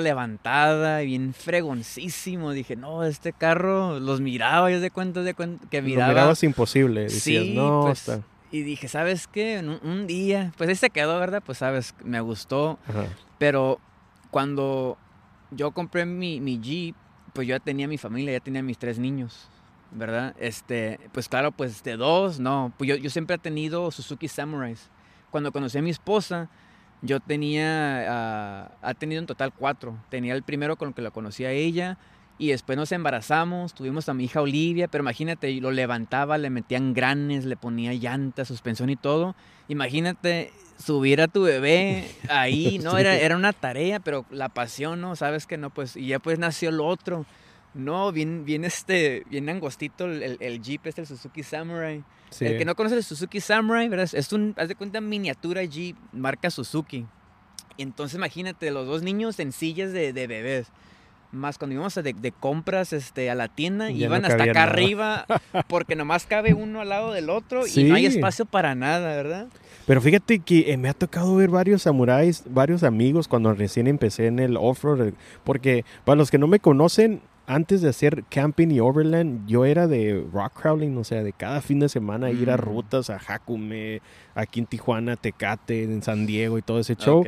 [0.00, 2.52] levantada, bien fregoncísimo.
[2.52, 6.12] Dije, no, este carro los miraba, yo de cuenta de cuenta que miraba.
[6.12, 7.02] mirabas imposible.
[7.02, 8.22] Decías, Sí, no, pues, está...
[8.50, 9.58] Y dije, ¿sabes qué?
[9.62, 11.42] Un, un día, pues ahí se quedó, ¿verdad?
[11.44, 12.78] Pues sabes, me gustó.
[12.88, 13.04] Ajá.
[13.38, 13.78] Pero
[14.30, 14.96] cuando
[15.50, 16.96] yo compré mi, mi Jeep,
[17.38, 19.46] pues yo ya tenía mi familia, ya tenía mis tres niños,
[19.92, 20.34] ¿verdad?
[20.40, 22.72] Este, pues claro, pues de dos, no.
[22.76, 24.90] Pues yo, yo siempre he tenido Suzuki Samurais.
[25.30, 26.48] Cuando conocí a mi esposa,
[27.00, 29.96] yo tenía, ah, ha tenido en total cuatro.
[30.08, 31.96] Tenía el primero con el que la conocí a ella.
[32.40, 36.94] Y después nos embarazamos, tuvimos a mi hija Olivia, pero imagínate, lo levantaba, le metían
[36.94, 39.34] granes, le ponía llantas, suspensión y todo.
[39.66, 42.96] Imagínate subir a tu bebé ahí, ¿no?
[42.96, 45.16] Era, era una tarea, pero la pasión, ¿no?
[45.16, 47.26] Sabes que no, pues, y ya pues nació lo otro.
[47.74, 52.04] No, bien, bien este, bien angostito el, el, el Jeep, este, el Suzuki Samurai.
[52.30, 52.46] Sí.
[52.46, 54.08] El que no conoce el Suzuki Samurai, ¿verdad?
[54.12, 57.04] Es un, haz de cuenta, miniatura Jeep, marca Suzuki.
[57.76, 60.68] Y entonces imagínate, los dos niños en sillas de, de bebés.
[61.30, 64.52] Más cuando íbamos de, de compras este, a la tienda, Ya iban no hasta acá
[64.54, 64.62] nada.
[64.72, 65.26] arriba,
[65.68, 69.46] porque nomás cabe uno al lado del otro y no hay espacio para nada, ¿verdad?
[69.86, 74.26] Pero fíjate que eh, me ha tocado ver varios samuráis, varios amigos cuando recién empecé
[74.26, 75.12] en el off-road.
[75.44, 79.86] Porque para los que no me conocen, antes de hacer camping y overland, yo era
[79.88, 82.60] de rock crawling, o sea, de cada fin de semana ir a Mm.
[82.60, 84.02] rutas a Jacume,
[84.34, 87.24] aquí en Tijuana, Tecate, en San Diego y todo ese show.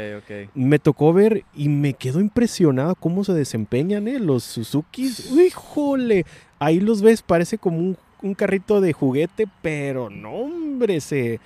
[0.55, 4.19] Me tocó ver y me quedo impresionado cómo se desempeñan ¿eh?
[4.21, 5.31] los Suzukis.
[5.33, 6.27] ¡Híjole!
[6.59, 11.41] Ahí los ves, parece como un, un carrito de juguete, pero no, hombre, se,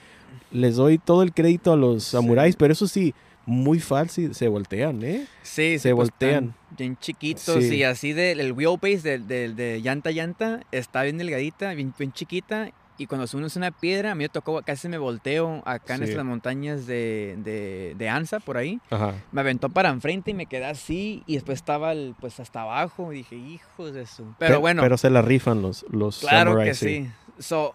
[0.50, 3.14] les doy todo el crédito a los samuráis, pero eso sí,
[3.46, 5.26] muy fácil, se voltean, ¿eh?
[5.42, 6.54] Sí, Se sí, pues, voltean.
[6.76, 7.76] Bien chiquitos Sí.
[7.76, 11.92] y así del el wheelbase de, de, de llanta a llanta está bien delgadita, bien,
[11.98, 12.70] bien chiquita.
[12.96, 16.10] Y cuando subes una piedra, a mí me tocó, casi me volteo acá en Sí.
[16.10, 18.80] estas montañas de, de, de Anza, por ahí.
[18.88, 19.14] Ajá.
[19.32, 21.24] Me aventó para enfrente y me quedé así.
[21.26, 23.12] Y después estaba el, pues hasta abajo.
[23.12, 24.24] Y dije, hijos de su.
[24.38, 27.10] Pero Pe- bueno, Pero se la rifan los, los claro samuráis, que sí.
[27.40, 27.74] So,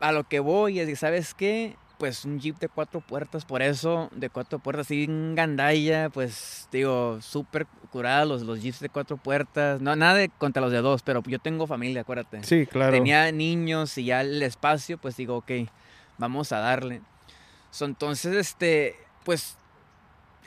[0.00, 1.76] a lo que voy es que, ¿sabes qué?
[1.98, 7.20] Pues un Jeep de cuatro puertas, por eso de cuatro puertas, sin gandalla, pues digo,
[7.20, 11.02] súper curada los, los Jeeps de cuatro puertas, no, nada de contra los de dos,
[11.02, 12.42] pero yo tengo familia, acuérdate.
[12.44, 12.92] Sí, claro.
[12.92, 15.50] Tenía niños y ya el espacio, pues digo, ok,
[16.16, 17.02] vamos a darle.
[17.70, 19.56] So, entonces, este, pues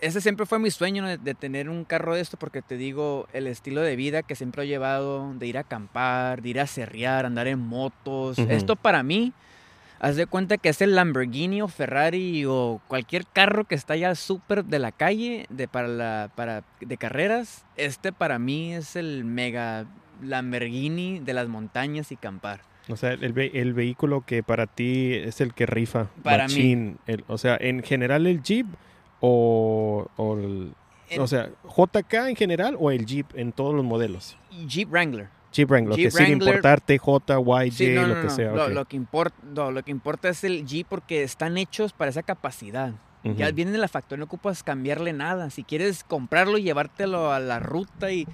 [0.02, 1.18] ese siempre fue mi sueño ¿no?
[1.18, 4.64] de, tener un carro de esto porque te digo, el estilo de vida que siempre
[4.64, 9.04] he llevado, de ir a acampar, de ir a cerrear, andar en motos, esto para
[9.04, 9.34] mí,
[10.04, 14.16] haz de cuenta que es el Lamborghini o Ferrari o cualquier carro que está ya
[14.16, 19.24] súper de la calle, de, para la, para, de carreras, este para mí es el
[19.24, 19.86] mega
[20.24, 22.62] Lamborghini de las montañas y campar.
[22.90, 26.08] O sea, el, ve- el vehículo que para ti es el que rifa.
[26.24, 26.96] Para mí.
[27.06, 28.66] El- o sea, en general el Jeep
[29.20, 30.74] o, o el-
[31.20, 34.38] o sea, JK en general o el Jeep en todos los modelos.
[34.68, 35.28] Jeep Wrangler.
[35.52, 36.48] Jeep Wrangler, Jeep que sin Wrangler.
[36.56, 38.30] importar TJ, YJ, Sí, no, lo no, que no.
[38.30, 38.52] sea.
[38.52, 38.70] Lo, ok.
[38.72, 39.36] lo que importa,
[39.72, 42.94] lo que importa es el Jeep porque están hechos para esa capacidad.
[43.24, 43.56] Ya Ujú.
[43.56, 45.50] viene de la factoría, no ocupas cambiarle nada.
[45.52, 48.28] Si quieres comprarlo y llevártelo a la ruta y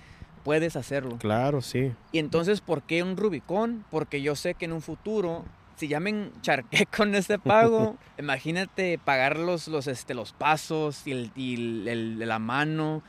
[0.45, 1.17] puedes hacerlo.
[1.17, 1.91] Claro, sí.
[2.13, 3.83] Y entonces, ¿por qué un Rubicon?
[3.91, 5.43] Porque yo sé que en un futuro,
[5.75, 11.11] si ya me encharqué con este pago, imagínate pagar los, los, este, los pasos y,
[11.11, 13.03] el, y el- el- la mano.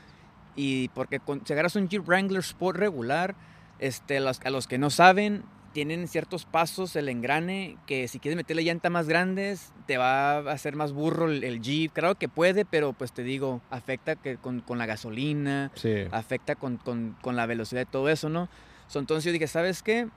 [0.57, 3.35] Y porque con- si agarras un Jeep Wrangler Sport regular,
[3.79, 8.35] este, los- a los que no saben, tienen ciertos pasos, el engrane, que si quieres
[8.35, 11.93] meterle llantas más grandes, te va a hacer más burro el, el Jeep.
[11.93, 15.93] Claro que puede, pero pues te digo, afecta que con, con la gasolina, Sí.
[16.11, 18.49] afecta con, con- con la velocidad y todo eso, ¿no?
[18.87, 20.07] So, entonces yo dije, ¿sabes qué?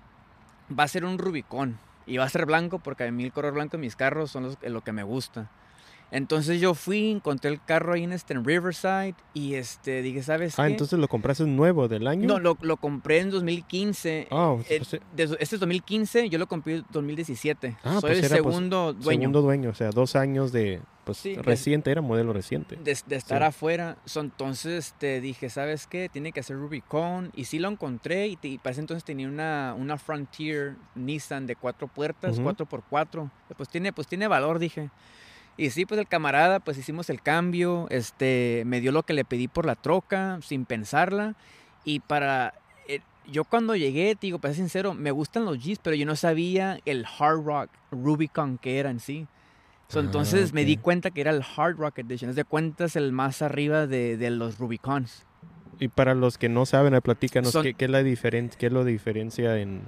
[0.76, 3.52] Va a ser un Rubicón y va a ser blanco porque a mí el color
[3.52, 5.50] blanco en mis carros son los, lo que me gusta.
[6.14, 10.58] Entonces yo fui, encontré el carro ahí en, este, en Riverside y este, dije, ¿sabes
[10.58, 10.72] Ah, qué?
[10.72, 12.28] entonces lo compraste nuevo del año.
[12.28, 14.28] No, lo, lo compré en 2015.
[14.30, 17.78] Ah, Eh, pues, eh, de- este es 2015, yo lo compré en 2017.
[17.82, 19.20] Ah, Soy pues el era, pues, segundo dueño.
[19.22, 22.76] segundo dueño, o sea, dos años de, pues, Sí, reciente, era modelo reciente.
[22.76, 23.44] de, de estar Sí.
[23.48, 23.96] afuera.
[24.04, 26.10] So, entonces te dije, ¿sabes qué?
[26.12, 27.30] Tiene que ser Rubicon.
[27.34, 28.26] Y sí lo encontré.
[28.26, 32.42] Y, te- y para ese entonces tenía una, una Frontier Nissan de cuatro puertas, Ujú.
[32.50, 33.30] 4x4.
[33.56, 34.90] Pues tiene, pues tiene valor, dije.
[35.56, 37.86] Y sí, pues el camarada, pues hicimos el cambio.
[37.90, 41.34] Este, me dio lo que le pedí por la troca, sin pensarla.
[41.84, 42.54] Y para.
[42.88, 43.00] eh,
[43.30, 46.16] yo cuando llegué, te digo, para ser sincero, me gustan los Jeeps, pero yo no
[46.16, 49.26] sabía el Hard Rock Rubicon que era en sí.
[49.88, 52.30] So, Ah, entonces me di cuenta que era el Hard Rock Edition.
[52.30, 55.26] Es de cuentas el más arriba de, de los Rubicons.
[55.78, 58.72] Y para los que no saben, platícanos Son- qué, qué es la diferencia, qué es
[58.72, 59.82] lo diferencia en,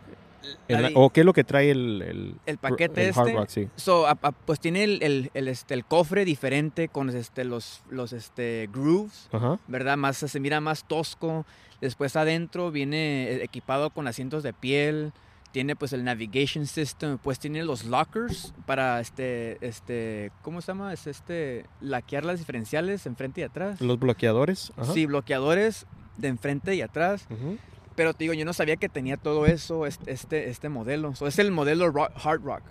[0.69, 3.49] di- o qué es lo que trae el el, El paquete el Hard este, Rock,
[3.49, 3.69] sí.
[3.77, 7.83] So, a- a- pues tiene el, el- el, este, el cofre diferente con este, los,
[7.91, 9.29] los este, grooves.
[9.69, 9.97] ¿verdad?
[9.97, 11.45] Más, se mira más tosco.
[11.81, 15.13] Después adentro viene eh, equipado con asientos de piel.
[15.53, 17.19] Tiene pues el navigation system.
[17.19, 20.93] Pues tiene los lockers para este, este, ¿cómo se llama?
[20.93, 23.81] Es este, laquear las diferenciales enfrente y atrás.
[23.81, 24.73] Los bloqueadores.
[24.93, 25.87] Sí, bloqueadores
[26.17, 27.27] de enfrente y atrás.
[27.31, 27.59] Ujú.
[27.97, 31.15] Pero te digo, yo no sabía que tenía todo eso, este, este, modelo.
[31.15, 32.63] So, es el modelo ro- Hard Rock.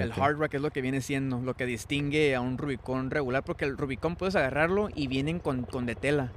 [0.00, 0.12] El.
[0.12, 3.64] Hard Rock es lo que viene siendo, lo que distingue a un Rubicon regular, porque
[3.66, 6.30] el Rubicon puedes agarrarlo y vienen con, con de tela.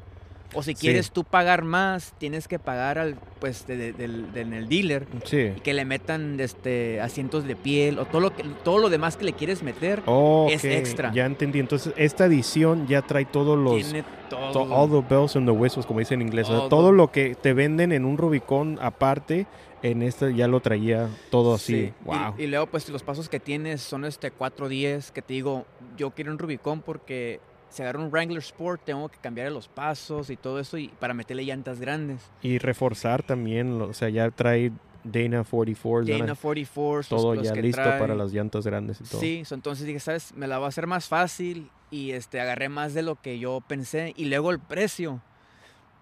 [0.53, 0.81] O si Sí.
[0.81, 4.69] quieres tú pagar más, tienes que pagar al, pues, de- de- del, del- en el
[4.69, 5.51] dealer Sí.
[5.55, 9.17] y que le metan este, asientos de piel o todo lo, que, todo lo demás
[9.17, 10.01] que le quieres meter.
[10.49, 11.11] Es extra.
[11.13, 11.59] Ya entendí.
[11.59, 13.75] Entonces, esta edición ya trae todos los.
[13.75, 14.51] tiene todo.
[14.51, 16.49] to- all the bells and the whistles, como dicen en inglés.
[16.49, 16.91] O sea, Todo.
[16.91, 19.47] lo que te venden en un Rubicon aparte,
[19.83, 21.73] en este ya lo traía todo así.
[21.73, 22.33] Sí, y- Wow.
[22.37, 25.65] Y, luego, pues los pasos que tienes son este 410, que te digo,
[25.97, 27.39] yo quiero un Rubicon porque
[27.69, 31.13] si agarro un Wrangler Sport tengo que cambiar los pasos y todo eso y para
[31.13, 32.21] meterle llantas grandes.
[32.41, 34.71] Y reforzar también, o sea, ya trae
[35.03, 37.99] Dana 44, Dana 44, los- todo los ya que listo trae.
[37.99, 39.19] para las llantas grandes y todo.
[39.21, 40.33] Sí, so, entonces dije, ¿sabes?
[40.35, 43.61] Me la va a hacer más fácil y este, agarré más de lo que yo
[43.65, 44.13] pensé.
[44.17, 45.21] Y luego el precio.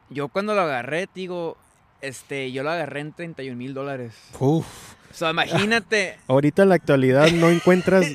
[0.09, 1.57] Yo cuando lo agarré, digo,
[2.01, 4.13] este, yo lo agarré en 31 mil dólares.
[4.39, 4.66] Uf.
[5.11, 8.05] O sea, imagínate, Ahorita en la actualidad no encuentras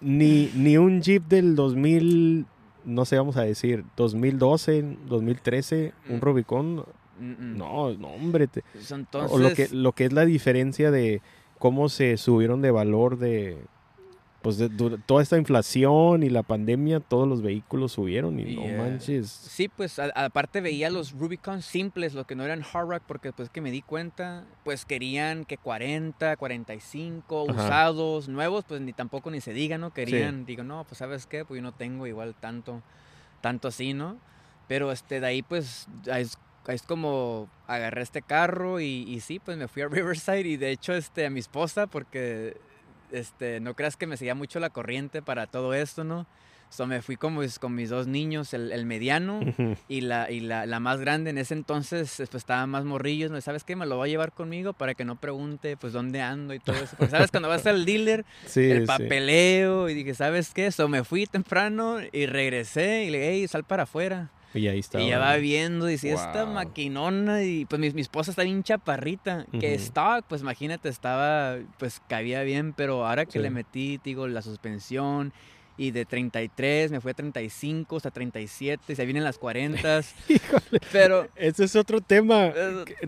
[0.00, 2.46] ni, ni un Jeep del 2000,
[2.84, 6.20] no sé, vamos a decir, 2012, 2013, un Mm.
[6.20, 6.76] Rubicon.
[7.20, 7.56] mm, mm.
[7.58, 8.46] No, no, hombre.
[8.48, 11.20] te- entonces, o lo que, lo que es la diferencia de
[11.58, 13.58] cómo se subieron de valor de...
[14.42, 14.68] Pues de,
[15.06, 19.30] toda esta inflación y la pandemia, todos los vehículos subieron y no manches.
[19.30, 23.32] Sí, pues a- aparte veía los Rubicon simples, los que no eran hard rock, porque
[23.32, 27.66] pues que me di cuenta, pues querían que 40, 45, Ajá.
[27.66, 29.92] usados, nuevos, pues ni tampoco ni se diga, ¿no?
[29.92, 32.82] Querían, digo, no, pues sabes qué, pues yo no tengo igual tanto,
[33.40, 34.18] tanto así, ¿no?
[34.66, 36.36] Pero este, de ahí pues es,
[36.66, 40.70] es como agarré este carro y, y sí, pues me fui a Riverside y de
[40.70, 42.56] hecho este, a mi esposa, porque
[43.12, 46.26] este, no creas que me seguía mucho la corriente para todo esto, ¿no?
[46.70, 49.40] So, me fui con mis, con mis dos niños, el, el mediano
[49.90, 51.28] y, la, y la, la más grande.
[51.28, 53.30] En ese entonces pues, estaban más morrillos.
[53.30, 53.38] ¿no?
[53.42, 53.76] ¿Sabes qué?
[53.76, 56.76] Me lo voy a llevar conmigo para que no pregunte pues dónde ando y todo
[56.76, 56.96] eso.
[56.96, 57.30] Porque, ¿sabes?
[57.30, 58.86] Cuando vas al dealer, Sí, el sí.
[58.86, 60.72] papeleo y dije, ¿sabes qué?
[60.72, 64.30] So, me fui temprano y regresé y le dije, hey, sal para afuera.
[64.54, 65.00] Y ahí está.
[65.00, 66.54] Y ya va viendo, dice, esta Wow.
[66.54, 69.84] maquinona, y pues mi, mi esposa está bien chaparrita, que Ujú.
[69.84, 73.38] stock, pues imagínate, estaba, pues cabía bien, pero ahora que Sí.
[73.38, 75.32] le metí, te digo, la suspensión,
[75.82, 81.26] y de 33 me fue a 35, hasta 37, se vienen las 40, Híjole, pero...
[81.34, 82.52] ese es otro tema.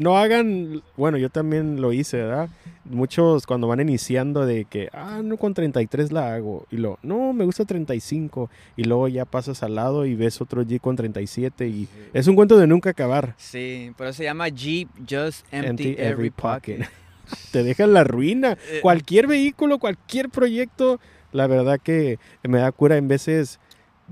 [0.01, 2.49] No hagan, bueno, yo también lo hice, ¿verdad?
[2.85, 6.67] Muchos cuando van iniciando de que, ah, no, con 33 la hago.
[6.73, 8.51] Y luego, no, me gusta 35.
[8.77, 11.69] Y luego ya pasas al lado y ves otro G con 37.
[11.69, 13.35] Y es un cuento de nunca acabar.
[13.39, 16.79] Sí, por eso se llama Jeep Just Empty, Empty Every every Pocket.
[16.79, 17.05] pocket.
[17.53, 18.59] Te deja en la ruina.
[18.71, 20.99] Eh, Cualquier vehículo, cualquier proyecto,
[21.35, 23.59] la verdad que me da cura en veces.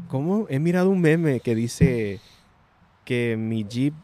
[0.09, 0.47] ¿Cómo?
[0.51, 2.21] He mirado un meme que dice
[3.05, 3.95] que mi Jeep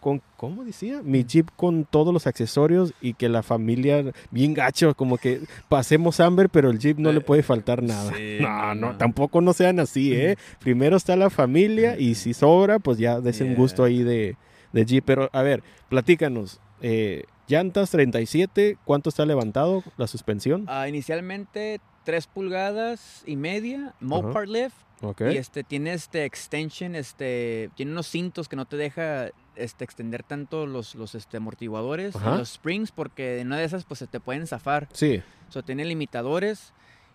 [0.00, 1.00] con ¿cómo decía?
[1.02, 5.40] Mi Jeep con todos los accesorios y que la familia bien gacho, como que
[5.70, 8.12] pasemos hambre, pero el Jeep no le puede faltar nada.
[8.14, 10.36] sí, no, no, no, tampoco no sean así, ¿eh?
[10.60, 14.36] Primero está la familia y si sobra, pues ya des un gusto ahí de,
[14.74, 15.04] de Jeep.
[15.06, 16.60] Pero a ver, platícanos.
[16.82, 20.66] eh, llantas 37, ¿cuánto está levantado la suspensión?
[20.68, 24.76] ah, inicialmente 3 pulgadas y media, Mopar Lift.
[25.20, 30.22] Y este tiene este extension, este tiene unos cintos que no te deja este extender
[30.22, 32.36] tanto los los este amortiguadores, Ajá.
[32.38, 34.88] los springs porque en una de esas pues se te pueden zafar.
[34.92, 35.22] Sí.
[35.50, 36.72] So, tiene limitadores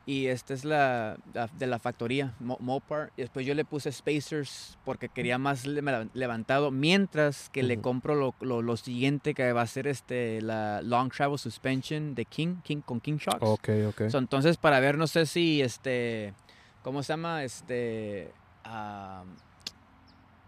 [0.10, 3.92] y esta es la, la- de la factoría Mo- Mopar y después yo le puse
[3.92, 5.84] spacers porque quería más le-
[6.14, 10.82] levantado mientras que le compro lo, lo- lo siguiente que va a ser este la
[10.82, 13.38] long travel suspension de King, King con King Shocks.
[13.42, 14.10] Ok, ok.
[14.10, 16.34] So, entonces, para ver, no sé si, este,
[16.82, 17.44] ¿cómo se llama?
[17.44, 18.32] Este,
[18.64, 19.24] ah,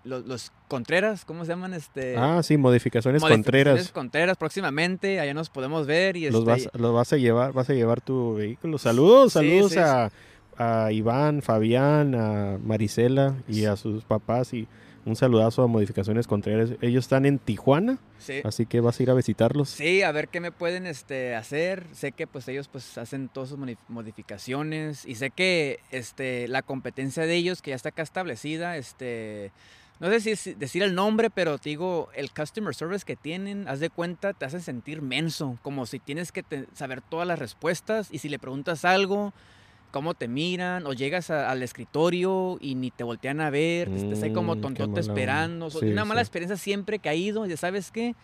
[0.04, 1.74] los, los Contreras, ¿cómo se llaman?
[1.74, 3.92] Este, ah, sí, modificaciones modificaciones contreras.
[3.92, 7.70] Contreras próximamente, allá nos podemos ver y Los este, vas, los vas a llevar, vas
[7.70, 8.78] a llevar tu vehículo.
[8.78, 10.12] Saludos, saludos sí, a,
[10.58, 14.68] a Iván, Fabián, a Marisela y a sus papás y
[15.04, 16.70] un saludazo a Modificaciones Contreras.
[16.80, 18.42] Ellos están en Tijuana, sí.
[18.44, 19.70] así que vas a ir a visitarlos.
[19.70, 21.88] Sí, a ver qué me pueden este, hacer.
[21.92, 26.62] Sé que pues ellos pues hacen todas sus modi- modificaciones y sé que este, la
[26.62, 29.52] competencia de ellos que ya está acá establecida, este,
[30.02, 33.80] no sé si decir el nombre, pero te digo, el customer service que tienen, haz
[33.80, 38.10] de cuenta, te hace sentir menso, como si tienes que te- saber todas las respuestas
[38.12, 39.32] y si le preguntas algo,
[39.92, 43.98] cómo te miran o llegas a- al escritorio y ni te voltean a ver, te
[43.98, 45.70] estás ahí como Mm, tontote esperando.
[45.70, 46.26] Sí, una mala sí.
[46.26, 48.16] experiencia siempre que ha ido, ya sabes qué,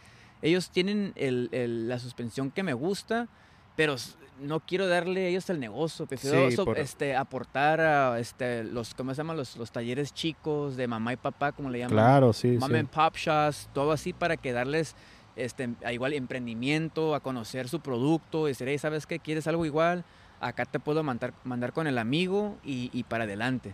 [0.41, 3.27] ellos tienen el- el- la suspensión que me gusta,
[3.75, 3.95] pero
[4.39, 8.63] no quiero darle a ellos el negocio, prefiero Sí, so- por- este, aportar a este,
[8.63, 9.33] los, ¿cómo se llama?
[9.33, 12.75] Los, los talleres chicos de mamá y papá, como le llaman Claro, sí, mom sí.
[12.77, 14.95] and pop shops, todo así para que darles
[15.35, 19.19] este, a igual emprendimiento, a conocer su producto, decir, "Hey, ¿sabes qué?
[19.19, 20.03] ¿Quieres algo igual?
[20.39, 23.73] Acá te puedo mandar, mandar con el amigo y, y para adelante.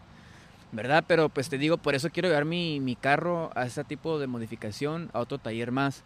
[0.72, 1.04] ¿Verdad?
[1.08, 4.26] Pero pues te digo, por eso quiero llevar mi, mi carro a ese tipo de
[4.28, 6.04] modificación, a otro taller más.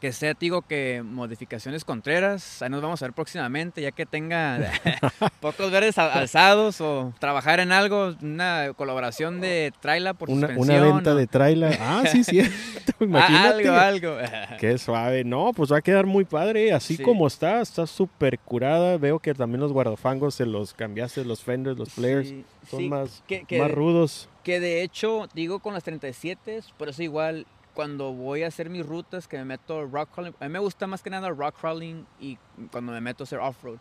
[0.00, 4.58] Que sea, digo, que modificaciones contreras, ahí nos vamos a ver próximamente, ya que tenga
[5.40, 10.82] pocos verdes al- alzados o trabajar en algo, una colaboración de traila por Una, suspensión.
[10.84, 11.78] una venta de trailer.
[11.82, 12.54] Ah, sí, cierto.
[12.98, 13.68] Ah, Imagínate.
[13.68, 14.16] algo, algo.
[14.58, 15.22] Qué suave.
[15.24, 16.72] No, pues va a quedar muy padre.
[16.72, 17.02] Así Sí.
[17.02, 18.96] como está, está súper curada.
[18.96, 22.28] Veo que también los guardafangos se los cambiaste, los fenders, los players.
[22.28, 24.28] Sí, Son sí, más, que, que- más rudos.
[24.44, 28.84] que de hecho, digo con las 37, por eso igual cuando voy a hacer mis
[28.84, 32.04] rutas, que me meto rock crawling, a mí me gusta más que nada rock crawling
[32.20, 32.38] y
[32.70, 33.78] cuando me meto a hacer off-road.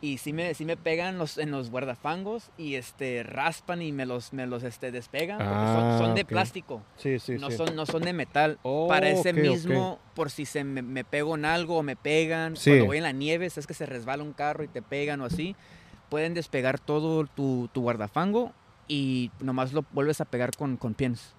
[0.00, 4.06] Y sí me, sí me pegan los, en los guardafangos y este, raspan y me
[4.06, 6.82] los, me los este, despegan porque son, Ah, son de plástico.
[6.96, 7.56] Sí, sí, no, sí.
[7.56, 8.58] Son, no son de metal.
[8.62, 12.56] Oh, Para ese mismo, por si se me, me pego en algo o me pegan,
[12.56, 12.70] Sí.
[12.70, 15.24] cuando voy en la nieve, es que se resbala un carro y te pegan o
[15.26, 15.54] así,
[16.08, 18.52] pueden despegar todo tu, tu guardafango
[18.88, 21.34] y nomás lo vuelves a pegar con, con pins.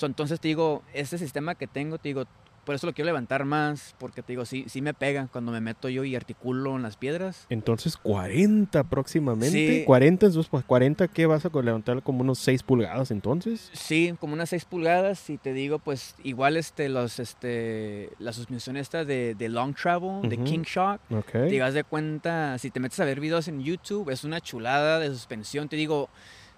[0.00, 2.24] So, entonces te digo, este sistema que tengo, te digo,
[2.64, 5.60] por eso lo quiero levantar más, porque te digo, sí, sí me pega cuando me
[5.60, 7.44] meto yo y articulo en las piedras.
[7.50, 9.80] Entonces 40 próximamente.
[9.80, 9.84] Sí.
[9.84, 13.70] 40, entonces pues 40, ¿qué vas a levantar como unos 6 pulgadas entonces?
[13.74, 18.78] Sí, como unas 6 pulgadas y te digo, pues igual este, los, este, la suspensión
[18.78, 20.44] esta de, de Long Travel, de Ujú.
[20.44, 21.32] King Shock, Ok.
[21.32, 24.98] te das de cuenta, si te metes a ver videos en YouTube, es una chulada
[24.98, 25.68] de suspensión.
[25.68, 26.08] Te digo,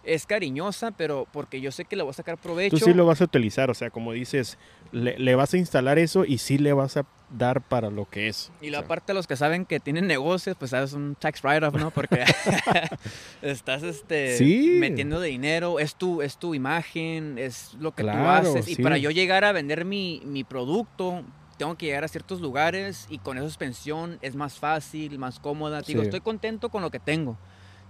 [0.05, 2.77] es cariñosa, pero porque yo sé que le voy a sacar provecho.
[2.77, 4.59] Tú sí lo vas a utilizar, o sea, como dices,
[4.91, 8.29] le, le vas a instalar eso y sí le vas a dar para lo que
[8.29, 8.51] es.
[8.61, 11.43] Y lo O sea, aparte los que saben que tienen negocios, pues sabes un tax
[11.45, 11.91] write-off, ¿no?
[11.91, 12.25] Porque
[13.43, 14.77] estás este Sí.
[14.79, 18.69] metiendo de dinero, es tu, es tu imagen, es lo que Claro, tú haces.
[18.69, 18.83] Y sí.
[18.83, 21.23] para yo llegar a vender mi, mi producto,
[21.59, 25.81] tengo que llegar a ciertos lugares y con esa suspensión es más fácil, más cómoda.
[25.83, 26.07] Digo, Sí.
[26.07, 27.39] estoy contento con lo que tengo.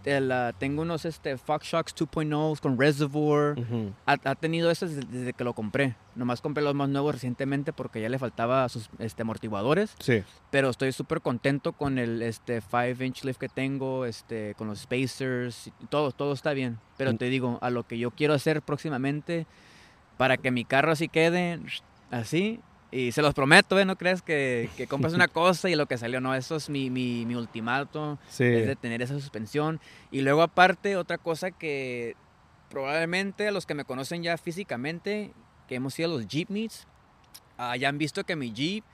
[0.02, 3.54] Te la- tengo unos este, Fox Shocks 2.0 con Reservoir.
[4.06, 5.94] Ha, ha tenido eso desde, desde que lo compré.
[6.16, 9.94] Nomás compré los más nuevos recientemente porque ya le faltaba sus este, amortiguadores.
[10.00, 10.22] Sí.
[10.50, 14.80] Pero estoy súper contento con el este, 5 inch lift que tengo, este, con los
[14.80, 16.78] spacers, y todo, todo está bien.
[16.96, 19.46] Pero te digo, a lo que yo quiero hacer próximamente,
[20.18, 21.60] para que mi carro así quede
[22.10, 22.60] así,
[22.92, 23.84] y se los prometo, ¿eh?
[23.86, 26.90] No creas que, que compras una cosa y lo que salió, no, eso es mi,
[26.90, 28.44] mi, mi ultimato, Sí.
[28.44, 29.80] es de tener esa suspensión.
[30.10, 32.14] Y luego aparte, otra cosa que
[32.68, 35.32] probablemente a los que me conocen ya físicamente,
[35.68, 36.86] que hemos ido a los Jeep Meets,
[37.58, 38.84] ah, ya han visto que mi Jeep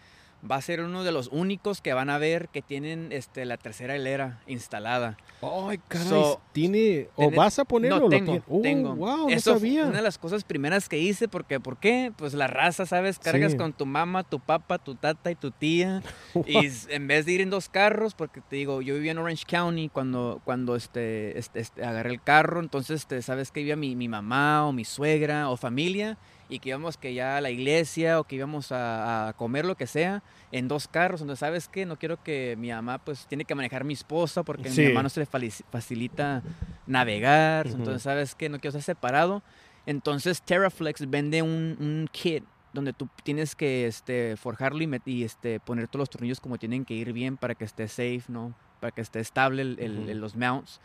[0.49, 3.57] va a ser uno de los únicos que van a ver que tienen este, la
[3.57, 5.17] tercera hilera instalada.
[5.43, 6.09] Ay, caray.
[6.09, 8.01] So, ¿Tiene, o vas a ponerlo?
[8.01, 8.41] no, tengo?
[8.49, 8.95] Oh, tengo.
[8.95, 9.87] wow, Eso no fue sabía.
[9.87, 12.13] una de las cosas primeras que hice, porque, ¿por qué?
[12.17, 13.19] Pues la raza, ¿sabes?
[13.19, 13.59] Cargas Sí.
[13.59, 16.03] con tu mamá, tu papá, tu tata y tu tía.
[16.47, 19.45] y en vez de ir en dos carros, porque te digo, yo vivía en Orange
[19.47, 23.97] County cuando, cuando este, este, este, agarré el carro, entonces, este, ¿sabes que vivía mi,
[23.97, 26.17] mi mamá o mi suegra o familia?
[26.51, 29.75] Y que íbamos que ya a la iglesia o que íbamos a, a comer lo
[29.77, 33.45] que sea en dos carros, donde sabes que no quiero que mi mamá pues tiene
[33.45, 34.81] que manejar mi esposa porque a Sí.
[34.83, 36.43] mi mamá no se le facilita
[36.87, 37.77] navegar, Ujú.
[37.77, 39.43] entonces sabes que no quiero estar separado.
[39.87, 45.61] Entonces Terraflex vende un, un kit donde tú tienes que este, forjarlo y, y, este,
[45.61, 48.55] poner todos los tornillos como tienen que ir bien para que esté safe, ¿no?
[48.81, 50.11] Para que esté estable el- el- Ujú.
[50.11, 50.81] el- los mounts.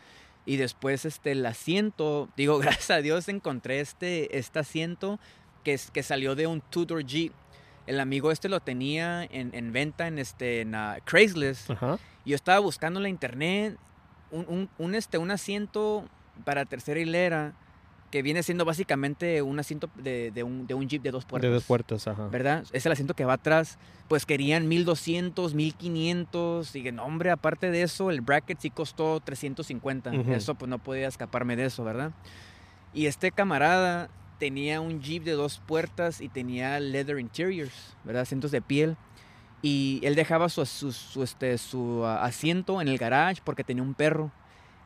[0.46, 5.18] Y después este, el asiento, digo, gracias a Dios encontré este, este asiento
[5.64, 7.32] que, salió de un two-door Jeep.
[7.86, 11.70] El amigo este lo tenía en, en venta en, este, en ah, Craigslist.
[11.70, 11.98] Ajá.
[12.24, 13.76] Yo estaba buscando en la internet
[14.30, 16.04] un, un- un, este, un asiento
[16.44, 17.52] para tercera hilera
[18.10, 21.48] que viene siendo básicamente un asiento de, de un, de un Jeep de dos puertas.
[21.50, 22.28] De dos puertas, ajá.
[22.28, 22.64] ¿Verdad?
[22.72, 23.76] Es el asiento que va atrás.
[24.08, 26.76] Pues querían 1200, 1500.
[26.76, 30.10] Y que, no, hombre, aparte de eso, el bracket sí costó 350.
[30.10, 30.32] Ujú.
[30.32, 32.12] Eso, pues no podía escaparme de eso, ¿verdad?
[32.92, 34.08] Y este camarada
[34.38, 38.22] tenía un Jeep de dos puertas y tenía leather interiors, ¿verdad?
[38.22, 38.96] Asientos de piel.
[39.62, 43.82] Y él dejaba su, su, su, este, su ah, asiento en el garage porque tenía
[43.82, 44.30] un perro.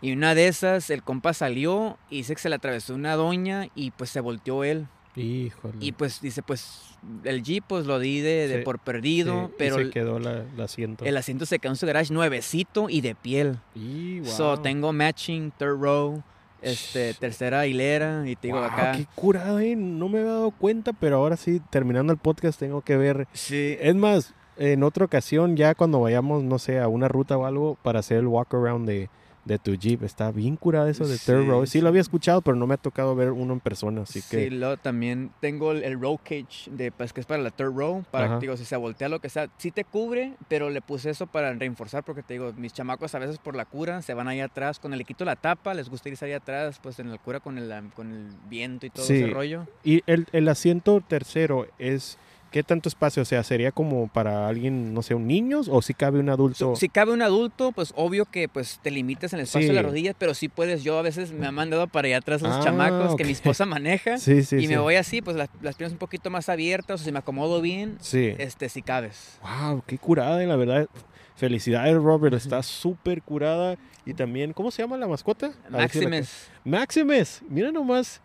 [0.01, 3.67] Y una de esas, el compa salió y dice que se le atravesó una doña
[3.75, 4.87] y pues se volteó él.
[5.17, 5.75] Híjole.
[5.81, 9.53] Y pues dice, pues el Jeep pues lo di de, de Sí, por perdido, Sí,
[9.53, 11.05] y pero se quedó la, el asiento.
[11.05, 13.59] el asiento se quedó en su garage nuevecito y de piel.
[13.75, 14.63] Y, So wow.
[14.63, 16.23] tengo matching third row,
[16.63, 18.93] este, tercera hilera y te digo Wow, acá.
[18.97, 19.77] qué curado, eh.
[19.77, 23.27] No me había dado cuenta, pero ahora sí, terminando el podcast, tengo que ver.
[23.33, 27.45] Sí, Es más, en otra ocasión, ya cuando vayamos, no sé, a una ruta o
[27.47, 29.09] algo, para hacer el walk around de,
[29.49, 30.05] de tu Jeep.
[30.05, 31.67] Está bien curado eso de third Sí, row.
[31.67, 31.81] Sí, sí.
[31.81, 34.51] lo había escuchado, pero no me ha tocado ver uno en persona, así sí, que.
[34.51, 38.05] luego también tengo el, el row cage de pues que es para la third row,
[38.11, 38.35] para Ajá.
[38.39, 41.27] que digo si se voltea lo que sea, sí te cubre, pero le puse eso
[41.27, 44.41] para reforzar porque te digo, mis chamacos a veces por la cura se van ahí
[44.41, 47.41] atrás, cuando le quito la tapa, les gusta irse ahí atrás, pues en la cura
[47.41, 49.15] con el con el viento y todo Sí.
[49.17, 49.67] ese rollo.
[49.83, 52.19] Y el, el asiento tercero es.
[52.51, 53.23] ¿Qué tanto espacio?
[53.23, 55.61] O sea, ¿sería como para alguien, no sé, un niño?
[55.69, 56.77] ¿O si cabe un adulto?
[56.77, 59.75] Si cabe un adulto, pues obvio que pues te limites en el espacio Sí.
[59.75, 62.41] de las rodillas, pero sí puedes, yo a veces me han mandado para allá atrás
[62.41, 65.51] los Ah, chamacos que mi esposa maneja sí, sí, y me voy así, pues las,
[65.61, 68.35] las piernas un poquito más abiertas, o si me acomodo bien, Sí.
[68.39, 69.39] este, si cabes.
[69.43, 70.89] Wow, qué curada, la verdad.
[71.37, 72.35] Felicidades, Robert.
[72.35, 73.77] Está súper curada.
[74.05, 75.53] Y también, ¿cómo se llama la mascota?
[75.71, 76.49] Maximus.
[76.65, 77.43] Maximus.
[77.49, 78.21] Mira nomás.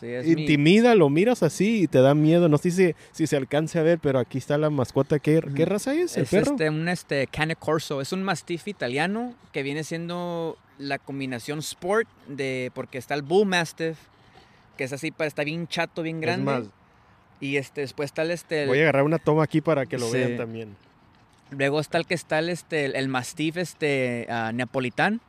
[0.00, 2.48] Sí, es mi- Intimida, lo miras así y te da miedo.
[2.48, 5.18] No sé si, si se alcance a ver, pero aquí está la mascota.
[5.18, 6.16] ¿Qué, qué raza es?
[6.16, 6.52] ¿El es perro?
[6.52, 8.00] este, un este, Cane Corso.
[8.00, 12.72] Es un mastiff italiano que viene siendo la combinación sport de.
[12.74, 13.96] Porque está el Bull Mastiff,
[14.76, 16.44] que es así, está bien chato, bien Es grande.
[16.44, 16.64] más,
[17.40, 18.30] y este, después está el.
[18.32, 20.16] Este, el- voy a agarrar una toma aquí para que lo Sí.
[20.18, 20.76] vean también.
[21.50, 25.20] Luego está el que está el, este, el, el mastiff este, napolitán,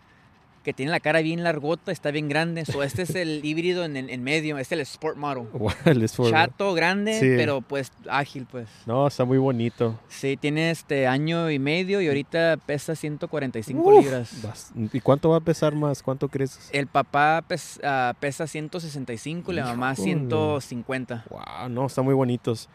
[0.65, 2.65] que tiene la cara bien largota, está bien grande.
[2.65, 5.47] So, este es el híbrido en, en, en medio, este es el Sport Model.
[5.85, 6.33] El esfuerzo.
[6.33, 7.27] Chato, grande, Sí.
[7.37, 8.67] pero pues ágil, pues.
[8.85, 9.97] No, está muy bonito.
[10.09, 14.71] Sí, tiene este año y medio y ahorita pesa 145 Uf, libras.
[14.91, 16.01] ¿Y cuánto va a pesar más?
[16.01, 16.69] ¿Cuánto crees?
[16.73, 17.43] El papá
[17.83, 20.03] ah, pesa 165 y la mamá Híjole.
[20.03, 21.25] 150.
[21.29, 22.67] Wow, no, están muy bonitos.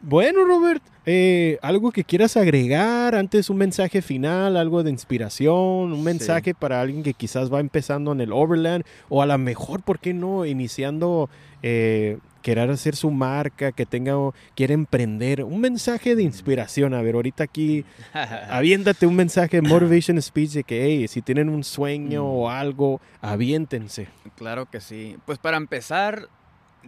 [0.00, 6.04] Bueno, Robert, eh, algo que quieras agregar antes, un mensaje final, algo de inspiración, un
[6.04, 9.98] mensaje para alguien que quizás va empezando en el Overland o a lo mejor, ¿por
[9.98, 10.46] qué no?
[10.46, 11.28] Iniciando,
[11.62, 14.14] eh, querer hacer su marca, que tenga,
[14.54, 16.94] quiere emprender, un mensaje de inspiración.
[16.94, 17.84] A ver, ahorita aquí,
[18.50, 22.52] aviéntate un mensaje de motivation speech de que, hey, si tienen un sueño o mm.
[22.52, 24.08] algo, aviéntense.
[24.36, 25.16] Claro que sí.
[25.26, 26.28] Pues para empezar,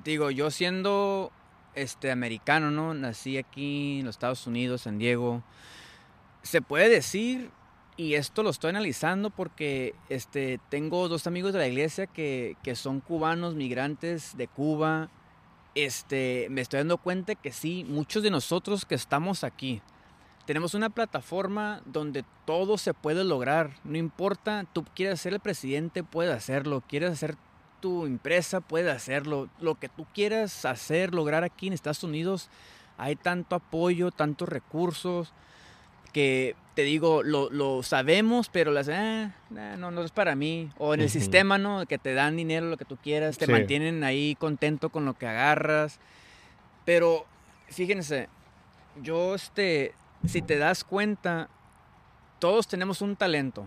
[0.04, 1.32] digo, yo siendo
[1.74, 2.94] este, americano, ¿no?
[2.94, 5.42] Nací aquí en los Estados Unidos, San Diego.
[6.42, 7.50] Se puede decir,
[7.96, 12.74] y esto lo estoy analizando porque este, tengo dos amigos de la iglesia que, que
[12.74, 15.10] son cubanos, migrantes de Cuba.
[15.74, 19.82] Este, me estoy dando cuenta que sí, muchos de nosotros que estamos aquí,
[20.50, 23.70] tenemos una plataforma donde todo se puede lograr.
[23.84, 26.82] No importa, tú quieres ser el presidente, puedes hacerlo.
[26.88, 27.36] Quieres hacer
[27.80, 29.48] tu empresa puede hacerlo.
[29.60, 32.50] Lo que tú quieras hacer, lograr aquí en Estados Unidos,
[32.98, 35.32] hay tanto apoyo, tantos recursos,
[36.12, 40.70] que te digo, lo, sabemos, pero las, ah, no, no es para mí.
[40.78, 41.86] O en el sistema, ¿no?
[41.86, 45.26] Que te dan dinero, lo que tú quieras, te mantienen ahí contento con lo que
[45.26, 46.00] agarras.
[46.84, 47.26] Pero
[47.68, 48.28] fíjense,
[49.02, 49.94] yo, este,
[50.26, 51.48] si te das cuenta,
[52.38, 53.66] todos tenemos un talento,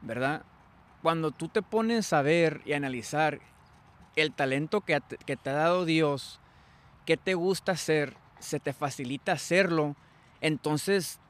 [0.00, 0.42] ¿verdad?
[1.02, 3.40] Cuando tú te pones a ver y analizar
[4.16, 6.40] el talento que, te ha dado Dios,
[7.06, 9.96] que te gusta hacer, se te facilita hacerlo,
[10.40, 11.20] entonces,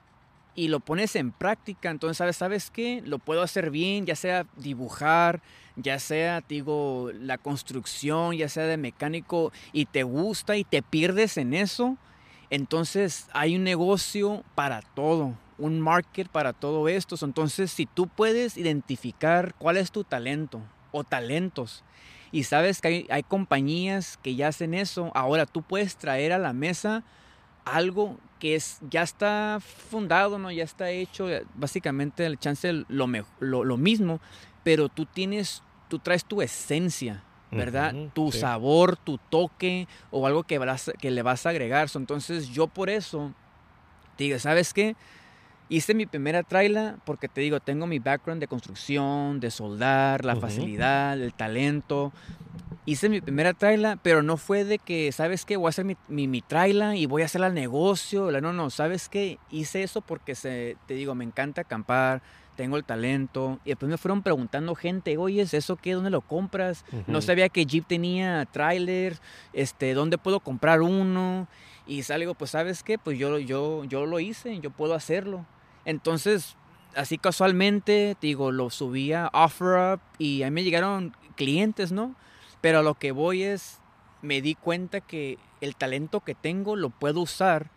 [0.55, 3.03] y lo pones en práctica, entonces, ¿sabes, ¿sabes qué?
[3.05, 5.41] Lo puedo hacer bien, ya sea dibujar,
[5.77, 11.37] ya sea, digo, la construcción, ya sea de mecánico, y te gusta y te pierdes
[11.37, 11.97] en eso,
[12.53, 17.17] entonces hay un negocio para todo, un market para todo esto.
[17.25, 20.61] Entonces, si tú puedes identificar cuál es tu talento
[20.91, 21.83] o talentos,
[22.33, 25.13] y sabes que hay, compañías que ya hacen eso.
[25.15, 27.05] Ahora tú puedes traer a la mesa
[27.67, 30.51] algo que es, ya está fundado, ¿no?
[30.51, 33.07] ya está hecho, eh, básicamente el chance lo,
[33.39, 34.19] lo, mismo,
[34.65, 37.23] pero tú tienes, tú traes tu esencia,
[37.53, 37.95] ¿verdad?
[38.15, 40.59] tu sabor, tu toque o algo que,
[40.99, 41.89] que le vas a agregar.
[41.95, 43.35] Entonces yo por eso,
[44.17, 44.97] digo, ¿sabes qué?
[45.73, 50.37] Hice mi primera traila porque te digo, tengo mi background de construcción, de soldar, la
[50.37, 52.13] facilidad, el talento.
[52.85, 55.57] Hice mi primera traila, pero no fue de que, ¿sabes qué?
[55.57, 58.31] Voy a hacer mi, mi, traila y voy a hacer el negocio.
[58.43, 59.39] No, no, ¿sabes qué?
[59.51, 62.21] Hice eso porque, se, te digo, me encanta acampar,
[62.55, 63.59] tengo el talento.
[63.65, 65.95] Y después me fueron preguntando gente, oye, ¿es eso qué?
[65.95, 66.85] ¿Dónde lo compras?
[67.07, 69.17] No sabía que Jeep tenía trailer,
[69.55, 71.49] este, ¿dónde puedo comprar uno?
[71.87, 72.99] Y salgo, pues, ¿sabes qué?
[72.99, 75.47] Pues yo, yo, yo lo hice, yo puedo hacerlo.
[75.85, 76.57] Entonces,
[76.95, 82.15] así casualmente, digo, lo subía OfferUp y ahí me llegaron clientes, ¿no?
[82.61, 83.81] Pero a lo que voy es,
[84.21, 87.71] me di cuenta que el talento que tengo lo puedo usar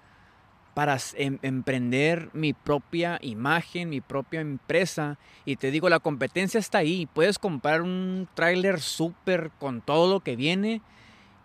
[0.76, 5.18] para em, emprender mi propia imagen, mi propia empresa.
[5.46, 7.08] Y te digo, la competencia está ahí.
[7.08, 10.82] Puedes comprar un tráiler súper con todo lo que viene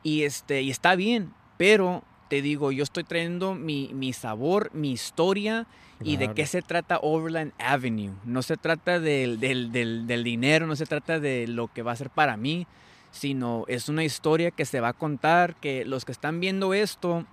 [0.02, 1.32] y, este, y está bien.
[1.56, 5.66] Pero te digo, yo estoy trayendo mi, mi sabor, mi historia
[6.00, 8.12] y de qué se trata Overland Avenue.
[8.24, 11.96] No se trata del, del, del, dinero, no se trata de lo que va a
[11.96, 12.68] ser para mí,
[13.10, 17.26] sino es una historia que se va a contar, que los que están viendo esto,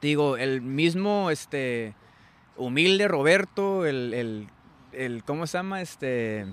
[0.00, 1.94] digo, el mismo, este,
[2.56, 4.48] humilde Roberto, el, el,
[4.90, 5.82] el ¿cómo se llama?
[5.82, 6.46] Este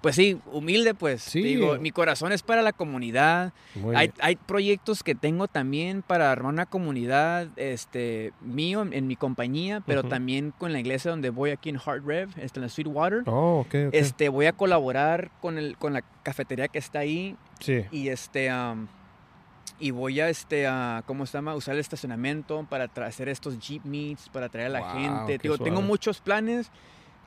[0.00, 1.32] pues sí, humilde, pues.
[1.32, 3.52] Digo, mi corazón es para la comunidad.
[3.94, 9.82] Hay, hay, proyectos que tengo también para armar una comunidad este, mío en, mi compañía,
[9.86, 13.22] pero también con la iglesia donde voy aquí en Heart Rev, este, en la Sweetwater.
[13.26, 17.36] Oh, Este, voy a colaborar con, el, con la cafetería que está ahí.
[17.60, 17.84] Sí.
[17.90, 18.50] Y este.
[19.78, 21.54] y voy a, este, a, ¿cómo se llama?
[21.54, 25.38] Usar el estacionamiento para hacer estos Jeep Meets, para traer a la gente.
[25.38, 26.70] Digo, tengo muchos planes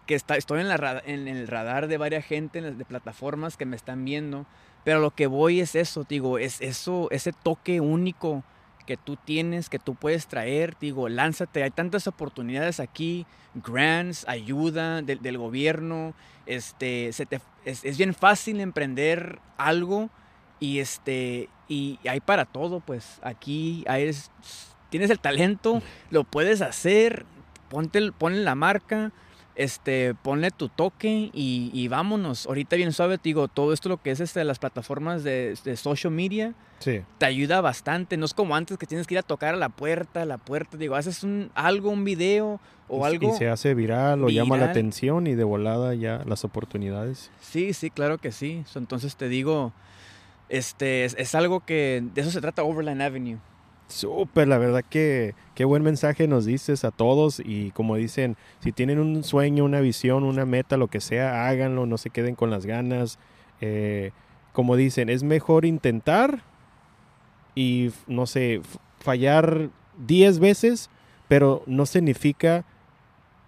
[0.06, 3.76] que está, estoy en, la, en el radar de varias gente, de plataformas que me
[3.76, 4.46] están viendo,
[4.84, 8.44] pero lo que voy es eso, digo, es eso, ese toque único
[8.86, 13.26] que tú tienes, que tú puedes traer, digo, lánzate, hay tantas oportunidades aquí,
[13.56, 16.14] grants, ayuda del, gobierno,
[16.46, 20.10] este, se te, es, bien fácil emprender algo
[20.60, 24.12] y este, y hay para todo, pues, aquí hay,
[24.90, 27.26] tienes el talento, lo puedes hacer,
[27.70, 29.14] ponte, ponle la marca,
[29.56, 32.48] este, ponle tu toque y, vámonos.
[32.48, 36.54] Ahorita bien suave, digo, todo esto lo que es este, las plataformas de, social media,
[36.84, 38.18] te ayuda bastante.
[38.18, 40.38] No es como antes que tienes que ir a tocar a la puerta, a la
[40.38, 43.34] puerta, digo, haces un, algo, un video o algo.
[43.34, 47.32] Y se hace viral o llama la atención y de volada ya las oportunidades.
[47.42, 48.64] Sí, sí, claro que sí.
[48.76, 49.72] Entonces te digo,
[50.50, 53.40] este, es, algo que, de eso se trata Overland Avenue.
[53.94, 58.72] Súper, la verdad que qué buen mensaje nos dices a todos y como dicen, si
[58.72, 62.50] tienen un sueño, una visión, una meta, lo que sea, háganlo, no se queden con
[62.50, 63.20] las ganas.
[63.62, 64.10] Eh,
[64.52, 66.42] como dicen, es mejor intentar
[67.54, 68.62] y, no sé,
[69.00, 69.70] fallar
[70.00, 70.90] 10 veces,
[71.28, 72.66] pero no significa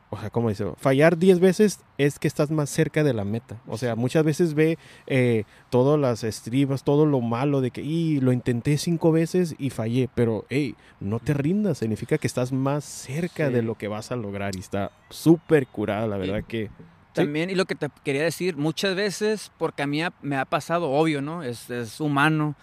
[0.09, 0.65] o sea, ¿cómo dice?
[0.77, 3.57] Fallar 10 veces es que estás más cerca de la meta.
[3.67, 4.77] O sea, muchas veces ve
[5.07, 9.71] eh, todas las estribas, todo lo malo de que, y lo intenté cinco veces y
[9.71, 14.11] fallé, pero, hey, no te rindas, significa que estás más cerca de lo que vas
[14.11, 16.69] a lograr y está súper curada, la verdad que...
[17.13, 20.91] También, y lo que te quería decir, muchas veces, porque a mí me ha pasado,
[20.91, 21.43] obvio, ¿no?
[21.43, 22.55] Es, es humano.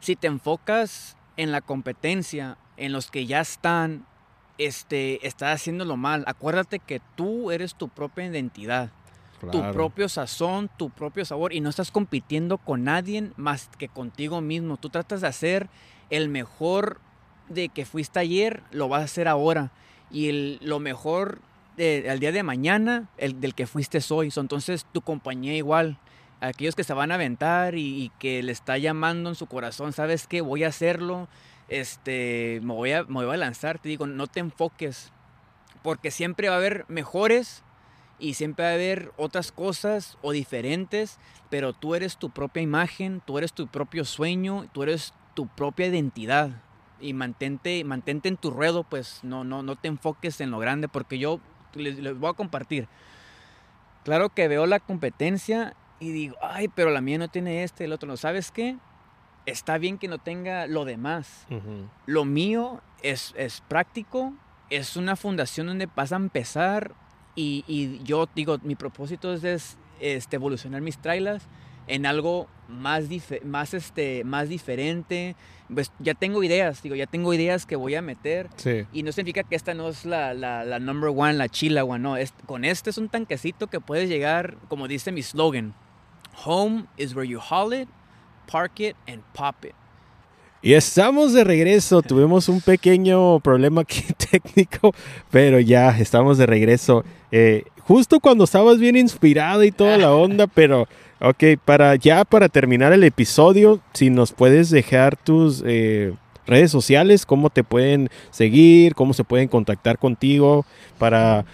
[0.00, 4.06] Si te enfocas en la competencia, en los que ya están,
[4.58, 6.24] este, estás haciéndolo mal.
[6.26, 8.90] Acuérdate que tú eres tu propia identidad,
[9.50, 14.40] tu propio sazón, tu propio sabor y no estás compitiendo con nadie más que contigo
[14.40, 14.76] mismo.
[14.76, 15.68] Tú tratas de hacer
[16.10, 17.00] el mejor
[17.48, 19.70] de que fuiste ayer, lo vas a hacer ahora.
[20.10, 21.40] Y el, lo mejor
[21.76, 24.32] del día de mañana, el del que fuiste hoy.
[24.34, 25.98] Entonces tu compañía igual.
[26.40, 29.92] Aquellos que se van a aventar y, y que le está llamando en su corazón,
[29.92, 30.42] ¿sabes qué?
[30.42, 31.28] Voy a hacerlo
[31.68, 35.12] este, me voy, a, me voy a lanzar, te digo, no te enfoques,
[35.82, 37.62] porque siempre va a haber mejores
[38.18, 41.18] y siempre va a haber otras cosas o diferentes,
[41.50, 45.86] pero tú eres tu propia imagen, tú eres tu propio sueño, tú eres tu propia
[45.86, 46.62] identidad
[47.00, 50.88] y mantente, mantente en tu ruedo, pues no, no, no te enfoques en lo grande,
[50.88, 51.40] porque yo
[51.74, 52.88] les, voy a compartir.
[54.04, 57.92] Claro que veo la competencia y digo, ay, pero la mía no tiene este, el
[57.92, 58.16] otro no.
[58.16, 58.76] ¿Sabes qué?
[59.46, 61.46] Está bien que no tenga lo demás.
[62.06, 64.34] Lo mío es, es, práctico,
[64.70, 66.94] es una fundación donde vas a empezar
[67.34, 71.44] y, y yo digo, mi propósito es, este, evolucionar mis trailers
[71.86, 73.04] en algo más,
[73.44, 75.36] más, este, más diferente.
[75.72, 78.48] Pues ya tengo ideas, digo, ya tengo ideas que voy a meter.
[78.92, 82.16] Y no significa que esta no es la, la, la number one, la chila no.
[82.16, 85.74] Es, con este es un tanquecito que puedes llegar, como dice mi slogan,
[86.44, 87.88] Home is where you haul it
[88.50, 89.74] Park It and Pop It.
[90.64, 92.00] Y estamos de regreso.
[92.00, 94.94] Tuvimos un pequeño problema aquí técnico,
[95.30, 97.04] pero ya estamos de regreso.
[97.30, 100.88] Eh, justo cuando estabas bien inspirado y toda la onda, pero
[101.20, 106.14] ok, para ya para terminar el episodio, si nos puedes dejar tus eh,
[106.46, 110.64] redes sociales, cómo te pueden seguir, cómo se pueden contactar contigo
[110.98, 111.44] para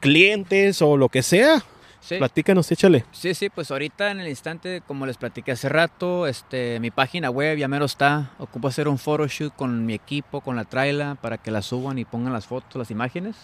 [0.00, 1.64] clientes o lo que sea.
[2.02, 2.18] Sí.
[2.18, 3.04] Platícanos, échale.
[3.12, 7.30] Sí, sí, pues ahorita en el instante, como les platiqué hace rato, este, mi página
[7.30, 8.32] web ya mero está.
[8.38, 12.04] Ocupo hacer un photoshoot con mi equipo, con la traila, para que la suban y
[12.04, 13.36] pongan las fotos, las imágenes.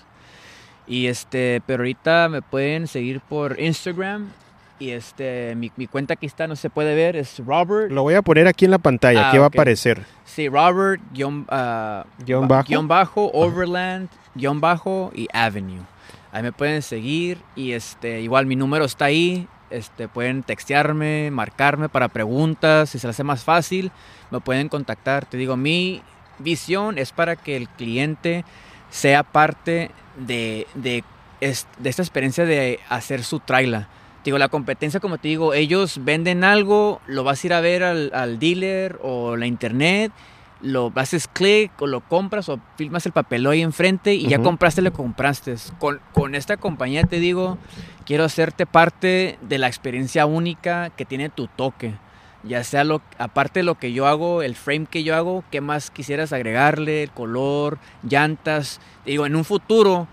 [0.88, 4.28] Y este, pero ahorita me pueden seguir por Instagram.
[4.80, 7.92] Y este, mi, mi cuenta aquí está, no se puede ver, es Robert.
[7.92, 10.04] Lo voy a poner aquí en la pantalla, aquí ah, va a aparecer.
[10.24, 15.82] Sí, Robert, guion, uh, bajo, guion bajo Overland, guion bajo y Avenue.
[16.32, 19.48] Ahí me pueden seguir y este, igual mi número está ahí.
[19.70, 23.92] Este, pueden textearme, marcarme para preguntas, si se les hace más fácil,
[24.30, 25.26] me pueden contactar.
[25.26, 26.02] Te digo, mi
[26.38, 28.44] visión es para que el cliente
[28.90, 31.04] sea parte de, de,
[31.40, 33.86] de esta experiencia de hacer su trailer.
[34.24, 37.82] Digo, la competencia, como te digo, ellos venden algo, lo vas a ir a ver
[37.84, 40.12] al, al dealer o la internet
[40.60, 44.82] lo haces clic o lo compras o filmas el papel ahí enfrente y ya compraste
[44.82, 45.54] lo compraste.
[45.78, 47.58] Con, con, esta compañía te digo,
[48.04, 51.94] quiero hacerte parte de la experiencia única que tiene tu toque.
[52.44, 55.60] Ya sea lo, aparte de lo que yo hago, el frame que yo hago, ¿qué
[55.60, 57.02] más quisieras agregarle?
[57.02, 58.80] El color, llantas.
[59.04, 60.06] Te digo, en un futuro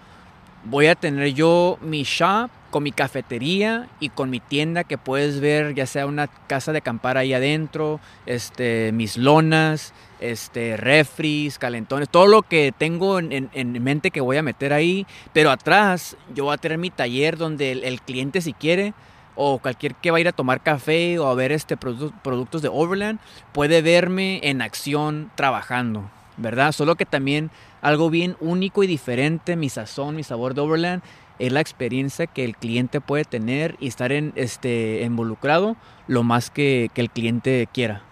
[0.65, 5.39] voy a tener yo mi shop con mi cafetería y con mi tienda que puedes
[5.39, 12.09] ver, ya sea una casa de acampar ahí adentro, este, mis lonas, este, refris, calentones,
[12.09, 15.05] todo lo que tengo en, mente que voy a meter ahí.
[15.33, 18.93] Pero atrás yo voy a tener mi taller donde el, cliente si quiere
[19.35, 22.69] o cualquier que va a ir a tomar café o a ver este productos de
[22.69, 23.19] Overland
[23.51, 26.71] puede verme en acción trabajando, ¿verdad?
[26.71, 27.51] Solo que también
[27.81, 31.03] algo bien único y diferente, mi sazón, mi sabor de Overland,
[31.37, 35.75] es la experiencia que el cliente puede tener y estar en, este, involucrado
[36.07, 38.04] lo más que, que el cliente quiera.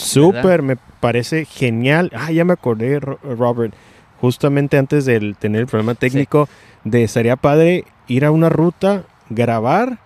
[0.00, 2.10] Súper, me parece genial.
[2.14, 3.74] Ah, ya me acordé, Robert.
[4.20, 6.48] Justamente antes de tener el problema técnico,
[6.84, 9.98] de sería padre ir a una ruta, grabar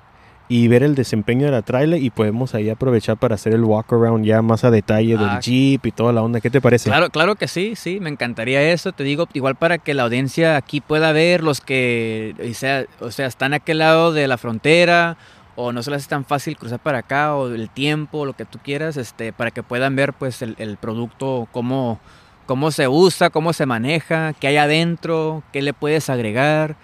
[0.46, 3.92] y ver el desempeño de la trailer y podemos ahí aprovechar para hacer el walk
[3.92, 5.40] around ya más a detalle del ah.
[5.40, 6.40] Jeep y toda la onda.
[6.40, 6.90] ¿Qué te parece?
[6.90, 8.92] Claro, claro que sí, sí, me encantaría eso.
[8.92, 13.10] Te digo, igual para que la audiencia aquí pueda ver los que, o sea, o
[13.10, 15.16] sea están a aquel lado de la frontera
[15.56, 18.44] o no se les hace tan fácil cruzar para acá o el tiempo, lo que
[18.44, 22.00] tú quieras, este, para que puedan ver pues el, el producto, cómo,
[22.46, 26.76] cómo se usa, cómo se maneja, qué hay adentro, qué le puedes agregar,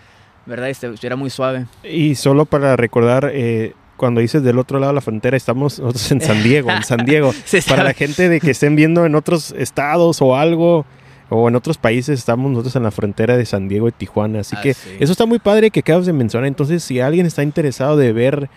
[0.46, 0.68] ¿verdad?
[0.68, 1.66] Y estuviera muy suave.
[1.84, 6.10] Y solo para recordar, eh, cuando dices del otro lado de la frontera, estamos nosotros
[6.10, 7.32] en San Diego, en San Diego.
[7.68, 10.86] Para la gente de que estén viendo en otros estados o algo,
[11.30, 14.40] o en otros países, estamos nosotros en la frontera de San Diego y Tijuana.
[14.40, 14.90] Así Ah, que sí.
[15.00, 16.46] eso está muy padre que acabas de mencionar.
[16.48, 18.50] Entonces, si alguien está interesado de ver,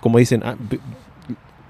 [0.00, 0.54] como dicen, ah,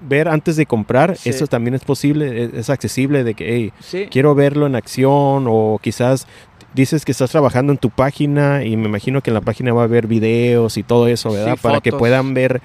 [0.07, 1.29] ver antes de comprar, Sí.
[1.29, 4.07] eso también es posible, es, es accesible de que, hey, Sí.
[4.09, 6.25] quiero verlo en acción o quizás
[6.73, 9.81] dices que estás trabajando en tu página y me imagino que en la página va
[9.81, 11.57] a haber videos y todo eso, ¿verdad?
[11.61, 12.61] Para que puedan ver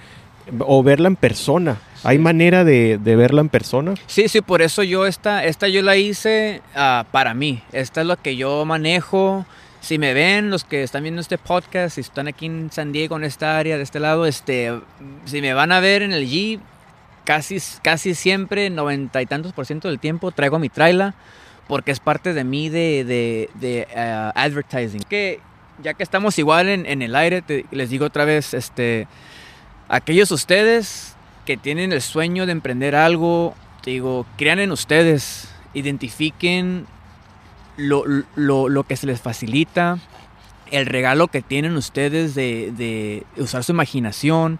[0.60, 1.77] o verla en persona.
[2.05, 3.94] ¿Hay manera de, de verla en persona?
[4.06, 7.62] Sí, sí, por eso yo esta, esta yo la hice ah, para mí.
[7.73, 9.44] Esta es lo que yo manejo.
[9.81, 13.16] Si me ven, los que están viendo este podcast, si están aquí en San Diego,
[13.16, 14.73] en esta área, de este lado, este,
[15.27, 16.60] si me van a ver en el Jeep,
[17.24, 21.12] casi, casi siempre, noventa y tantos por ciento del tiempo, traigo mi trailer
[21.68, 25.02] porque es parte de mí de, de, de, ah, advertising.
[25.02, 25.40] Que
[25.82, 29.06] ya que estamos igual en, en el aire, te- les digo otra vez, este,
[29.88, 33.54] aquellos ustedes que tienen el sueño de emprender algo,
[33.84, 36.86] digo, crean en ustedes, identifiquen
[37.76, 38.04] lo,
[38.34, 39.98] lo- lo que se les facilita,
[40.70, 44.58] el regalo que tienen ustedes de, de usar su imaginación,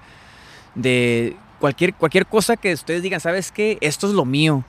[0.77, 3.79] de cualquier, cualquier cosa que ustedes digan, ¿sabes qué?
[3.81, 4.63] Esto es lo mío.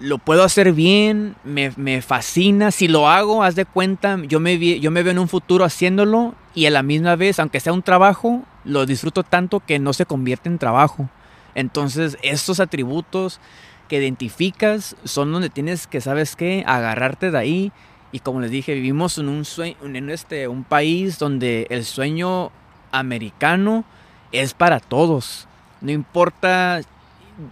[0.00, 2.70] Lo puedo hacer bien, me, me fascina.
[2.70, 6.34] Si lo hago, haz de cuenta, yo me, yo me veo en un futuro haciéndolo
[6.54, 10.06] y a la misma vez, aunque sea un trabajo, lo disfruto tanto que no se
[10.06, 11.08] convierte en trabajo.
[11.54, 13.40] Entonces, estos atributos
[13.88, 16.62] que identificas son donde tienes que, ¿sabes qué?
[16.66, 17.72] Agarrarte de ahí.
[18.12, 22.50] Y como les dije, vivimos en un, sue- en este, un país donde el sueño
[22.92, 23.84] americano
[24.32, 25.46] es para todos.
[25.80, 26.80] No importa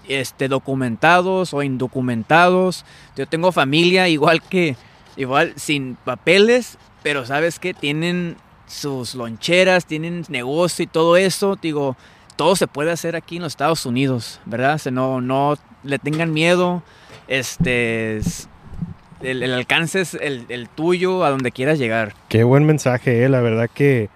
[0.07, 2.85] este, documentados o indocumentados.
[3.17, 4.77] Yo tengo familia igual que,
[5.17, 8.37] igual sin papeles, pero sabes que tienen
[8.69, 11.57] sus loncheras, tienen negocio y todo eso.
[11.61, 11.97] Digo,
[12.37, 14.79] todo se puede hacer aquí en los Estados Unidos, ¿verdad?
[14.79, 16.83] Se no, no le tengan miedo.
[17.27, 18.49] Este, es-
[19.21, 22.15] el, el alcance es el, el tuyo a donde quieras llegar.
[22.29, 24.09] Qué buen mensaje, eh, la verdad que...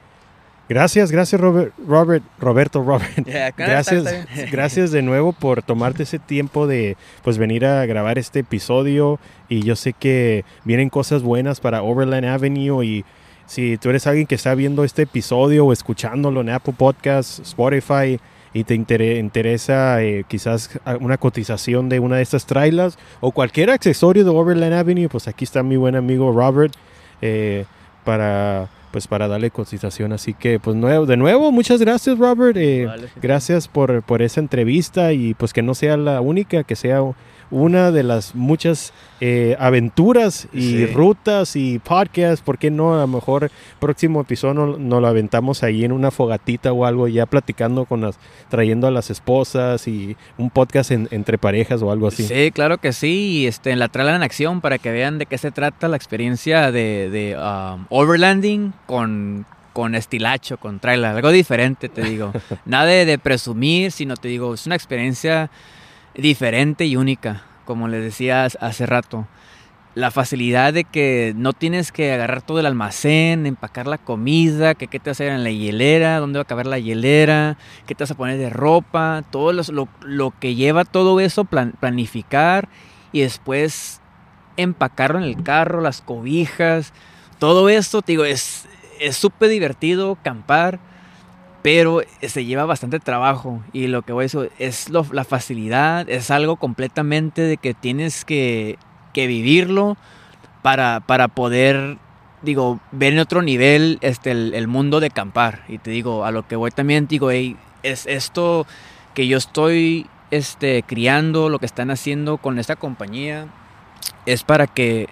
[0.68, 3.10] Gracias, gracias Robert, Robert Roberto, Robert.
[3.58, 4.04] Gracias,
[4.52, 9.18] gracias de nuevo por tomarte ese tiempo de pues venir a grabar este episodio
[9.50, 13.04] y yo sé que vienen cosas buenas para Overland Avenue y
[13.52, 18.18] si tú eres alguien que está viendo este episodio o escuchándolo en Apple Podcasts, Spotify
[18.54, 20.70] y te intere- interesa eh, quizás
[21.00, 25.44] una cotización de una de estas trailers o cualquier accesorio de Overland Avenue, pues aquí
[25.44, 26.72] está mi buen amigo Robert
[27.20, 27.66] eh,
[28.04, 30.12] para pues para darle cotización.
[30.12, 32.56] Así que pues nuevo, de nuevo, muchas gracias Robert.
[32.56, 33.08] eh, Vale.
[33.20, 37.00] Gracias por, por esa entrevista y pues que no sea la única, que sea
[37.50, 40.86] una de las muchas eh, aventuras y Sí.
[40.86, 42.40] rutas y podcasts.
[42.42, 42.94] ¿Por qué no?
[42.94, 47.08] A lo mejor próximo episodio nos no lo aventamos ahí en una fogatita o algo,
[47.08, 51.92] ya platicando con las, trayendo a las esposas y un podcast en- entre parejas o
[51.92, 52.22] algo así.
[52.24, 53.42] Sí, claro que sí.
[53.42, 55.96] y, Este, en la trala en acción para que vean de qué se trata la
[55.96, 61.10] experiencia de, de, um, overlanding con, con estilacho, con trailer.
[61.16, 62.32] Algo diferente, te digo.
[62.64, 65.50] Nada de, de presumir, sino te digo, es una experiencia
[66.14, 69.26] diferente y única, como les decía hace- rato.
[69.94, 74.86] La facilidad de que no tienes que agarrar todo el almacén, empacar la comida, que
[74.88, 77.94] qué te vas a hacer en la hielera, dónde va a caber la hielera, qué
[77.94, 81.74] te vas a poner de ropa, todo los- lo, lo que lleva todo eso, plan-
[81.78, 82.70] planificar
[83.12, 84.00] y después
[84.56, 86.94] empacarlo en el carro, las cobijas,
[87.38, 88.66] todo esto, te digo, es
[89.02, 90.78] es súper divertido campar,
[91.62, 96.08] pero se lleva bastante trabajo y lo que voy a decir es lo- la facilidad,
[96.08, 98.78] es algo completamente de que tienes que,
[99.12, 99.96] que vivirlo
[100.62, 101.98] para, para poder,
[102.42, 105.64] digo, ver en otro nivel este, el, mundo de acampar.
[105.68, 108.66] Y te digo, a lo que voy también, digo, "Ey, es esto
[109.14, 113.46] que yo estoy este, criando, lo que están haciendo con esta compañía,
[114.26, 115.08] es para que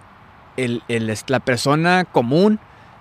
[0.56, 2.58] el- el- la persona común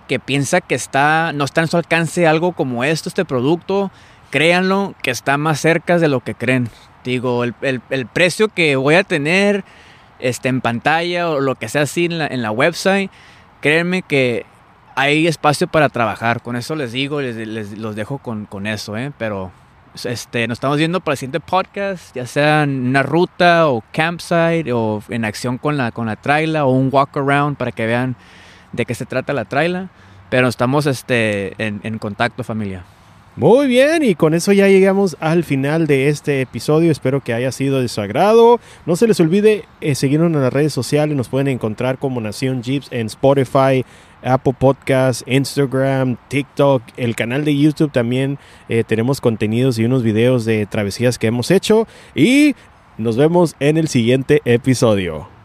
[0.09, 3.91] que piensa que está, no está en su alcance algo como esto, este producto,
[4.31, 6.67] créanlo que está más cerca de lo que creen.
[7.03, 9.63] Digo, el, el- precio que voy a tener
[10.19, 13.11] este, en pantalla o lo que sea así en la, en la website,
[13.61, 14.45] créanme que
[14.95, 16.41] hay espacio para trabajar.
[16.41, 19.11] Con eso les digo, les, les- los dejo con, con eso, ¿eh?
[19.19, 19.51] Pero
[20.03, 24.71] este, nos estamos viendo para el siguiente podcast, ya sea en una ruta o campsite
[24.73, 28.15] o en acción con la, con la traila o un walk around para que vean
[28.71, 29.89] de qué se trata la traila.
[30.29, 32.83] Pero estamos este, en, contacto, familia.
[33.35, 36.91] Muy bien, y con eso ya llegamos al final de este episodio.
[36.91, 38.59] Espero que haya sido de su agrado.
[38.85, 41.15] No se les olvide eh, seguirnos en las redes sociales.
[41.15, 43.85] Nos pueden encontrar como Nación Jeeps en Spotify,
[44.21, 48.37] Apple Podcasts, Instagram, TikTok, el canal de YouTube también.
[48.67, 51.87] eh, tenemos contenidos y unos videos de travesías que hemos hecho.
[52.13, 52.55] Y
[52.97, 55.38] nos vemos en el siguiente episodio.